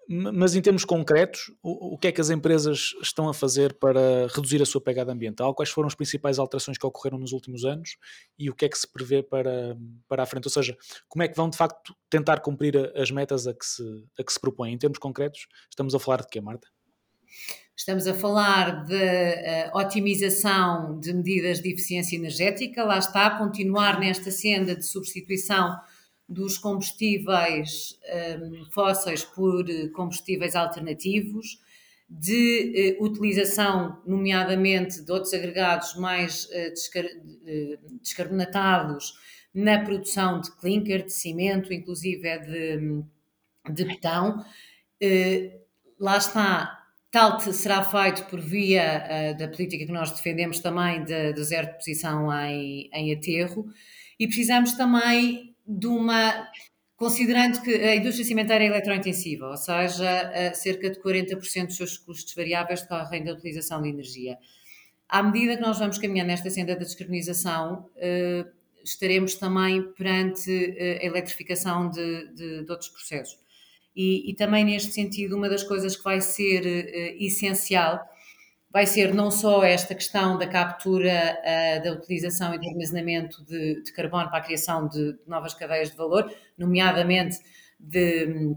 Mas 0.09 0.57
em 0.57 0.61
termos 0.61 0.85
concretos, 0.85 1.53
o, 1.63 1.95
o, 1.95 1.99
que 1.99 2.09
é 2.09 2.13
que 2.13 2.21
as 2.21 2.31
empresas 2.31 2.93
estão 3.01 3.29
a 3.29 3.35
fazer 3.35 3.75
para 3.75 4.27
reduzir 4.35 4.61
a 4.61 4.67
sua 4.67 4.81
pegada 4.81 5.13
ambiental? 5.13 5.55
Quais 5.55 5.71
foram 5.71 5.87
as 5.87 5.95
principais 5.95 6.41
alterações 6.41 6.77
que 6.77 6.85
ocorreram 6.85 7.19
nos 7.19 7.31
últimos 7.33 7.65
anos 7.65 7.97
e 8.37 8.51
o 8.51 8.55
que 8.55 8.65
é 8.65 8.69
que 8.69 8.77
se 8.77 8.91
prevê 8.91 9.23
para, 9.23 9.77
para 10.09 10.25
a 10.25 10.27
frente? 10.27 10.47
Ou 10.47 10.51
seja, 10.51 10.77
como 11.09 11.23
é 11.23 11.29
que 11.29 11.37
vão 11.37 11.49
de 11.49 11.57
facto 11.57 11.95
tentar 12.11 12.41
cumprir 12.41 12.93
as 12.97 13.11
metas 13.13 13.47
a 13.47 13.55
que 13.55 13.65
se, 13.65 14.05
a 14.19 14.25
que 14.25 14.33
se 14.33 14.41
propõem? 14.41 14.75
Em 14.75 14.79
termos 14.79 14.99
concretos, 14.99 15.47
estamos 15.71 15.95
a 15.95 16.01
falar 16.01 16.23
de 16.23 16.29
quê, 16.29 16.41
Marta? 16.41 16.67
Estamos 17.75 18.07
a 18.07 18.13
falar 18.13 18.85
de 18.85 18.95
uh, 18.95 19.77
otimização 19.77 21.01
de 21.01 21.13
medidas 21.13 21.61
de 21.61 21.73
eficiência 21.73 22.17
energética, 22.17 22.85
lá 22.85 22.99
está, 22.99 23.31
continuar 23.39 23.99
nesta 23.99 24.31
senda 24.31 24.77
de 24.77 24.85
substituição 24.85 25.81
dos 26.29 26.59
combustíveis 26.59 27.99
um, 28.05 28.57
ehm, 28.57 28.65
fósseis 28.71 29.25
por 29.25 29.65
combustíveis 29.93 30.55
alternativos, 30.55 31.59
de 32.09 32.97
uh, 33.01 33.05
utilização, 33.05 34.03
nomeadamente, 34.07 35.03
de 35.03 35.11
outros 35.11 35.33
agregados 35.33 35.97
mais 35.97 36.45
uh, 36.45 36.71
descar 36.71 37.05
descarbonatados 38.03 39.15
na 39.55 39.83
produção 39.83 40.41
de 40.41 40.51
clinker, 40.59 41.05
de 41.07 41.13
cimento, 41.13 41.73
inclusive 41.73 42.29
é 42.29 42.39
de, 42.39 43.03
de 43.71 43.85
betão. 43.85 44.45
lá 45.99 46.17
está, 46.17 46.82
Tal 47.12 47.38
será 47.40 47.85
feito 47.85 48.25
por 48.25 48.40
via 48.40 49.05
uh, 49.05 49.38
da 49.38 49.46
política 49.46 49.85
que 49.85 49.92
nós 49.92 50.11
defendemos 50.11 50.61
também 50.61 51.05
de, 51.05 51.35
de 51.35 51.44
zero 51.44 51.66
de 51.66 51.75
posição 51.75 52.33
em, 52.33 52.88
em 52.90 53.12
aterro 53.12 53.66
e 54.18 54.27
precisamos 54.27 54.72
também 54.72 55.55
de 55.66 55.87
uma. 55.88 56.48
Considerando 56.96 57.61
que 57.61 57.75
a 57.75 57.96
indústria 57.96 58.25
cimenteira 58.25 58.64
é 58.64 58.68
eletrointensiva, 58.68 59.46
ou 59.48 59.57
seja, 59.59 60.31
uh, 60.31 60.57
cerca 60.57 60.88
de 60.88 60.98
40% 61.03 61.66
dos 61.66 61.77
seus 61.77 61.98
custos 61.98 62.33
variáveis 62.35 62.81
decorrem 62.81 63.22
da 63.22 63.33
utilização 63.33 63.83
de 63.83 63.90
energia. 63.90 64.38
À 65.07 65.22
medida 65.22 65.57
que 65.57 65.62
nós 65.62 65.79
vamos 65.79 65.98
caminhando 65.98 66.29
nesta 66.29 66.48
senda 66.48 66.75
da 66.75 66.81
descarbonização, 66.81 67.90
uh, 67.96 68.51
estaremos 68.83 69.35
também 69.35 69.83
perante 69.92 70.51
a 70.51 71.05
eletrificação 71.05 71.90
de, 71.90 72.33
de, 72.33 72.64
de 72.64 72.70
outros 72.70 72.88
processos. 72.88 73.42
E, 73.95 74.31
e, 74.31 74.35
também 74.35 74.65
neste 74.65 74.93
sentido, 74.93 75.37
uma 75.37 75.49
das 75.49 75.63
coisas 75.63 75.97
que 75.97 76.03
vai 76.03 76.21
ser 76.21 76.63
uh, 76.63 77.25
essencial 77.25 78.01
vai 78.73 78.87
ser 78.87 79.13
não 79.13 79.31
só 79.31 79.63
esta 79.63 79.95
questão 79.95 80.39
da 80.39 80.47
captura, 80.47 81.39
uh, 81.43 81.85
da 81.85 81.93
utilização 81.93 82.55
e 82.55 82.59
do 82.59 82.67
armazenamento 82.69 83.45
de, 83.45 83.83
de, 83.83 83.93
carbono 83.93 84.31
para 84.31 84.39
a 84.39 84.43
criação 84.43 84.89
de 84.89 85.15
novas 85.27 85.53
cadeias 85.53 85.91
de 85.91 85.97
valor, 85.97 86.33
nomeadamente 86.57 87.37
de 87.79 88.57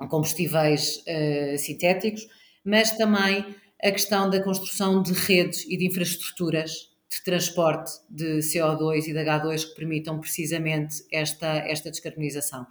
um, 0.00 0.06
combustíveis 0.06 0.98
uh, 0.98 1.58
sintéticos, 1.58 2.28
mas 2.64 2.92
também 2.92 3.44
a 3.82 3.90
questão 3.90 4.30
da 4.30 4.42
construção 4.42 5.02
de 5.02 5.12
redes 5.12 5.64
e 5.68 5.76
de 5.76 5.86
infraestruturas 5.86 6.88
de 7.10 7.24
transporte 7.24 7.90
de 8.10 8.38
CO2 8.38 9.08
e 9.08 9.12
de 9.12 9.18
H2 9.18 9.68
que 9.68 9.74
permitam 9.74 10.20
precisamente 10.20 11.02
esta, 11.10 11.46
esta 11.46 11.90
descarbonização 11.90 12.66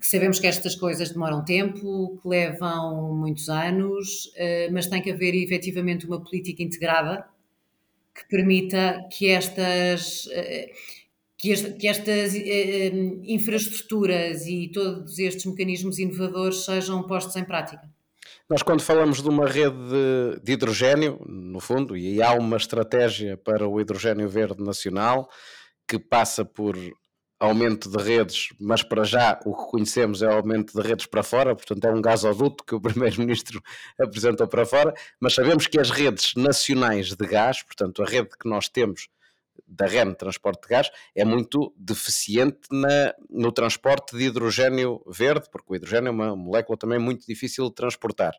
sabemos 0.00 0.38
que 0.38 0.46
estas 0.46 0.74
coisas 0.74 1.10
demoram 1.10 1.44
tempo, 1.44 2.18
que 2.22 2.28
levam 2.28 3.14
muitos 3.14 3.48
anos, 3.48 4.32
eh, 4.36 4.68
mas 4.70 4.86
tem 4.86 5.02
que 5.02 5.10
haver 5.10 5.34
efetivamente 5.34 6.06
uma 6.06 6.22
política 6.22 6.62
integrada 6.62 7.26
que 8.14 8.28
permita 8.28 9.00
que 9.12 9.28
estas, 9.28 10.28
eh, 10.32 10.70
que, 11.36 11.52
estas 11.52 12.34
eh, 12.34 12.90
infraestruturas 13.24 14.46
e 14.46 14.70
todos 14.72 15.18
estes 15.18 15.46
mecanismos 15.46 15.98
inovadores 15.98 16.64
sejam 16.64 17.02
postos 17.04 17.36
em 17.36 17.44
prática. 17.44 17.82
Nós, 18.48 18.62
quando 18.62 18.82
falamos 18.82 19.22
de 19.22 19.28
uma 19.28 19.46
rede 19.46 19.76
de, 19.76 20.40
de 20.42 20.52
hidrogênio, 20.52 21.20
no 21.26 21.60
fundo, 21.60 21.96
e 21.96 22.22
há 22.22 22.32
uma 22.32 22.56
estratégia 22.56 23.36
para 23.36 23.68
o 23.68 23.80
hidrogênio 23.80 24.28
verde 24.28 24.62
nacional 24.64 25.28
que 25.86 25.98
passa 25.98 26.44
por 26.44 26.76
aumento 27.40 27.88
de 27.88 28.02
redes, 28.02 28.48
mas 28.58 28.82
para 28.82 29.04
já 29.04 29.38
o 29.44 29.54
que 29.54 29.70
conhecemos 29.70 30.22
é 30.22 30.26
o 30.26 30.32
aumento 30.32 30.72
de 30.72 30.86
redes 30.86 31.06
para 31.06 31.22
fora, 31.22 31.54
portanto 31.54 31.84
é 31.84 31.90
um 31.92 32.02
gasoduto 32.02 32.64
que 32.64 32.74
o 32.74 32.80
Primeiro-Ministro 32.82 33.62
apresentou 34.00 34.48
para 34.48 34.66
fora, 34.66 34.92
mas 35.20 35.34
sabemos 35.34 35.66
que 35.66 35.78
as 35.78 35.90
redes 35.90 36.34
nacionais 36.36 37.14
de 37.14 37.26
gás, 37.26 37.62
portanto 37.62 38.02
a 38.02 38.06
rede 38.06 38.30
que 38.30 38.48
nós 38.48 38.68
temos 38.68 39.08
da 39.66 39.86
REN, 39.86 40.14
transporte 40.14 40.62
de 40.62 40.68
gás, 40.68 40.90
é 41.14 41.24
muito 41.24 41.74
deficiente 41.76 42.60
na, 42.70 43.14
no 43.28 43.52
transporte 43.52 44.16
de 44.16 44.24
hidrogênio 44.24 45.02
verde, 45.06 45.48
porque 45.50 45.72
o 45.72 45.76
hidrogênio 45.76 46.08
é 46.08 46.10
uma 46.10 46.36
molécula 46.36 46.78
também 46.78 46.98
muito 46.98 47.26
difícil 47.26 47.68
de 47.68 47.74
transportar. 47.74 48.32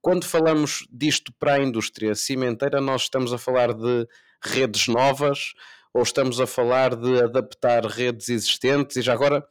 Quando 0.00 0.26
falamos 0.26 0.86
disto 0.90 1.32
para 1.38 1.54
a 1.54 1.62
indústria 1.62 2.14
cimenteira, 2.14 2.80
nós 2.80 3.02
estamos 3.02 3.32
a 3.32 3.38
falar 3.38 3.72
de 3.72 4.06
redes 4.42 4.88
novas, 4.88 5.54
ou 5.94 6.02
estamos 6.02 6.40
a 6.40 6.46
falar 6.46 6.96
de 6.96 7.22
adaptar 7.22 7.86
redes 7.86 8.28
existentes 8.28 8.96
e 8.96 9.02
já 9.02 9.12
agora 9.12 9.46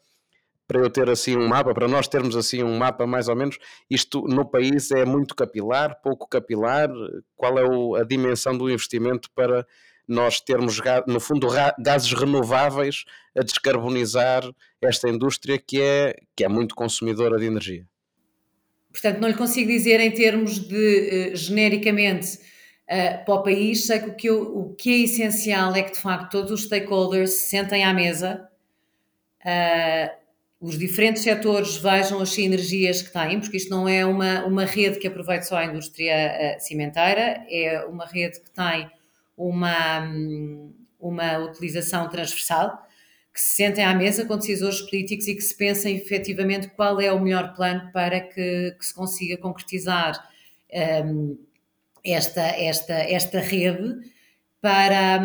para 0.67 0.79
eu 0.82 0.89
ter 0.89 1.10
assim 1.10 1.38
um 1.38 1.47
mapa, 1.47 1.73
para 1.73 1.88
nós 1.88 2.08
termos 2.08 2.36
assim 2.36 2.63
um 2.63 2.77
mapa 2.77 3.06
mais 3.06 3.27
ou 3.27 3.36
menos, 3.36 3.58
isto 3.89 4.21
no 4.21 4.45
país 4.45 4.91
é 4.91 5.06
muito 5.06 5.36
capilar, 5.36 6.01
pouco 6.01 6.27
capilar, 6.27 6.89
qual 7.36 7.58
é 7.60 7.63
o, 7.63 7.95
a 7.95 8.03
dimensão 8.03 8.58
do 8.58 8.69
investimento 8.69 9.29
para 9.36 9.65
nós 10.08 10.41
termos, 10.41 10.79
no 11.08 11.19
fundo, 11.19 11.47
gases 11.79 12.12
renováveis 12.12 13.06
a 13.38 13.41
descarbonizar 13.41 14.43
esta 14.82 15.10
indústria 15.10 15.58
que 15.58 15.82
é, 15.82 16.15
que 16.36 16.43
é 16.43 16.49
muito 16.49 16.75
consumidora 16.75 17.38
de 17.38 17.45
energia? 17.45 17.86
Portanto, 18.91 19.19
não 19.19 19.27
lhe 19.27 19.34
consigo 19.34 19.69
dizer 19.69 19.99
em 19.99 20.12
termos 20.12 20.60
de, 20.60 21.32
uh, 21.34 21.36
genericamente, 21.36 22.39
uh, 22.89 23.26
para 23.26 23.34
o 23.34 23.43
país. 23.43 23.86
Sei 23.86 24.00
que 24.00 24.10
o 24.10 24.15
que, 24.15 24.30
eu, 24.30 24.58
o 24.58 24.74
que 24.76 24.93
é 24.93 24.98
essencial 25.06 25.76
é 25.76 25.84
que, 25.84 25.93
de 25.93 26.00
facto, 26.00 26.32
todos 26.32 26.52
os 26.52 26.63
stakeholders 26.63 27.32
se 27.32 27.50
sentem 27.50 27.84
à 27.84 27.93
mesa, 27.93 28.50
uh, 29.46 30.24
os 30.60 30.78
diferentes 30.78 31.24
setores 31.24 31.76
vejam 31.76 32.22
as 32.22 32.30
sinergias 32.30 33.02
que 33.02 33.12
têm, 33.12 33.39
porque 33.39 33.58
isto 33.58 33.69
não 33.69 33.88
é 33.88 34.06
uma, 34.06 34.46
uma 34.46 34.65
rede 34.65 34.98
que 34.98 35.08
aproveite 35.08 35.48
só 35.48 35.58
a 35.58 35.65
indústria 35.65 36.56
uh, 36.58 36.62
cimenteira, 36.62 37.46
é 37.50 37.84
uma 37.86 38.06
rede 38.06 38.39
que 38.39 38.50
tem 38.52 38.89
uma, 39.36 40.08
uma 41.00 41.38
utilização 41.39 42.08
transversal, 42.08 42.88
que 43.34 43.41
se 43.41 43.56
sentem 43.56 43.84
à 43.84 43.96
mesa 43.96 44.26
com 44.26 44.38
decisores 44.38 44.80
políticos 44.82 45.28
e 45.28 45.34
que 45.36 45.41
se 45.41 45.58
pensem 45.58 45.98
efetivamente 45.98 46.69
qual 46.69 47.02
é 47.02 47.12
o 47.12 47.19
melhor 47.19 47.56
plano 47.56 47.91
para 47.91 48.22
que, 48.22 48.76
que 48.78 48.86
se 48.86 48.93
consiga 48.93 49.38
concretizar 49.38 50.30
um, 51.06 51.38
esta, 52.04 52.42
esta, 52.42 52.94
esta 52.94 53.39
rede 53.39 53.96
para, 54.62 55.20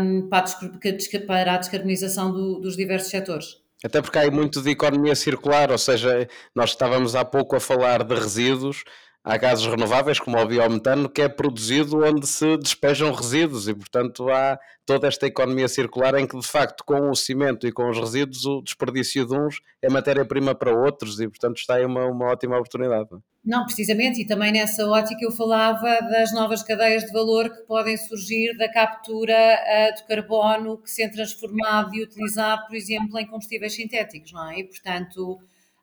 para, 1.27 1.55
a 1.55 1.59
descarbonização 1.59 2.33
do, 2.33 2.61
dos 2.61 2.77
diversos 2.77 3.11
setores. 3.11 3.63
Até 3.85 4.03
porque 4.03 4.19
há 4.19 4.29
muito 4.31 4.61
de 4.61 4.71
economia 4.71 5.15
circular, 5.15 5.71
ou 5.71 5.79
seja, 5.79 6.29
nós 6.55 6.71
estávamos 6.71 7.15
há 7.15 7.25
pouco 7.25 7.55
a 7.55 7.61
falar 7.61 8.03
de 8.03 8.15
resíduos, 8.15 8.83
há 9.25 9.37
gases 9.37 9.67
renováveis, 9.67 10.19
como 10.19 10.39
o 10.39 10.47
biometano, 10.47 11.09
que 11.09 11.23
é 11.23 11.29
produzido 11.29 12.05
onde 12.05 12.27
se 12.27 12.57
despejam 12.57 13.13
resíduos 13.13 13.69
e, 13.69 13.75
portanto, 13.75 14.29
há 14.31 14.59
toda 14.87 15.07
esta 15.07 15.27
economia 15.27 15.69
circular 15.69 16.15
em 16.15 16.27
que, 16.27 16.39
de 16.39 16.47
facto, 16.47 16.83
com 16.85 17.11
o 17.11 17.15
cimento 17.15 17.67
e 17.67 17.73
com 17.73 17.91
os 17.91 17.99
resíduos, 17.99 18.45
o 18.47 18.63
desperdício 18.63 19.27
de 19.27 19.39
uns 19.39 19.61
é 19.83 19.91
matéria-prima 19.91 20.55
para 20.55 20.75
outros 20.75 21.21
e, 21.21 21.29
portanto, 21.29 21.59
está 21.59 21.75
aí 21.75 21.85
uma, 21.85 22.07
uma 22.07 22.27
ótima 22.27 22.57
oportunidade. 22.57 23.09
Não, 23.45 23.65
precisamente, 23.65 24.21
e 24.21 24.27
também 24.27 24.53
nessa 24.53 24.87
ótica 24.87 25.25
eu 25.25 25.31
falava 25.31 26.01
das 26.11 26.33
novas 26.33 26.63
cadeias 26.63 27.05
de 27.05 27.13
valor 27.13 27.49
que 27.49 27.63
podem 27.67 27.97
surgir 27.97 28.57
da 28.57 28.71
captura 28.71 29.35
uh, 29.35 29.95
de 29.95 30.07
carbono 30.07 30.77
que 30.79 30.91
sendo 30.91 31.13
transformado 31.13 31.95
e 31.95 32.03
utilizado, 32.03 32.67
por 32.67 32.77
exemplo, 32.77 33.19
em 33.19 33.27
combustíveis 33.27 33.75
sintéticos, 33.75 34.33
não 34.33 34.51
é? 34.51 34.59
E, 34.59 34.65
portanto, 34.65 35.39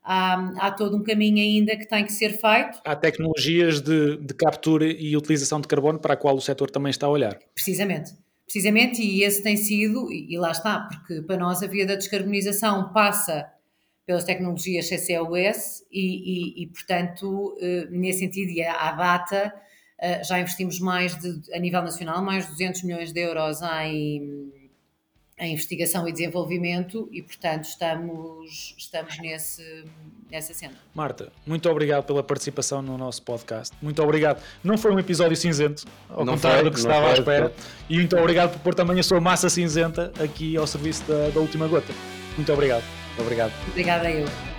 há, 0.05 0.67
há 0.67 0.71
todo 0.71 0.95
um 0.95 1.03
caminho 1.03 1.39
ainda 1.39 1.75
que 1.75 1.87
tem 1.87 2.05
que 2.05 2.13
ser 2.13 2.29
feito. 2.29 2.79
Há 2.85 2.95
tecnologias 2.95 3.81
de, 3.81 4.17
de 4.17 4.33
captura 4.33 4.85
e 4.85 5.17
utilização 5.17 5.59
de 5.59 5.67
carbono 5.67 5.99
para 5.99 6.13
a 6.13 6.17
qual 6.17 6.35
o 6.35 6.41
setor 6.41 6.69
também 6.69 6.91
está 6.91 7.07
a 7.07 7.09
olhar. 7.09 7.37
Precisamente. 7.53 8.13
Precisamente, 8.45 9.01
e 9.01 9.23
esse 9.23 9.41
tem 9.41 9.57
sido, 9.57 10.11
e 10.11 10.37
lá 10.37 10.51
está, 10.51 10.81
porque 10.81 11.23
para 11.23 11.35
nós 11.35 11.63
a 11.63 11.67
via 11.67 11.83
da 11.83 11.95
descarbonização 11.95 12.93
passa 12.93 13.51
pelas 14.05 14.23
tecnologias 14.23 14.87
CCUS 14.87 15.83
e, 15.91 16.59
e, 16.61 16.63
e 16.63 16.67
portanto, 16.67 17.57
eh, 17.59 17.87
nesse 17.89 18.19
sentido, 18.19 18.51
e 18.51 18.61
à 18.61 18.91
data, 18.91 19.51
eh, 19.99 20.23
já 20.23 20.39
investimos 20.39 20.79
mais 20.79 21.17
de, 21.19 21.41
a 21.55 21.59
nível 21.59 21.81
nacional, 21.81 22.23
mais 22.23 22.45
de 22.45 22.51
200 22.51 22.83
milhões 22.83 23.11
de 23.11 23.19
euros 23.19 23.61
em, 23.81 24.53
em 25.37 25.53
investigação 25.53 26.07
e 26.07 26.11
desenvolvimento 26.11 27.09
e, 27.11 27.21
portanto, 27.21 27.65
estamos, 27.65 28.73
estamos 28.77 29.19
nesse, 29.19 29.85
nessa 30.31 30.53
cena. 30.53 30.75
Marta, 30.93 31.31
muito 31.45 31.69
obrigado 31.69 32.05
pela 32.05 32.23
participação 32.23 32.81
no 32.81 32.97
nosso 32.97 33.21
podcast. 33.21 33.75
Muito 33.81 34.01
obrigado. 34.01 34.41
Não 34.63 34.77
foi 34.77 34.91
um 34.93 34.99
episódio 34.99 35.35
cinzento, 35.35 35.85
ao 36.09 36.23
não 36.23 36.35
contrário 36.35 36.61
foi, 36.61 36.69
do 36.69 36.73
que 36.73 36.79
se 36.79 36.87
estava 36.87 37.09
à 37.09 37.13
espera. 37.13 37.53
E 37.89 37.97
muito 37.97 38.17
obrigado 38.17 38.53
por 38.53 38.59
pôr 38.59 38.75
também 38.75 38.99
a 38.99 39.03
sua 39.03 39.19
massa 39.19 39.49
cinzenta 39.49 40.13
aqui 40.23 40.55
ao 40.55 40.65
serviço 40.65 41.03
da, 41.03 41.29
da 41.29 41.39
última 41.39 41.67
gota. 41.67 41.93
Muito 42.37 42.51
obrigado. 42.53 42.83
Obrigado. 43.19 43.51
Obrigada 43.69 44.07
a 44.07 44.11
eu. 44.11 44.54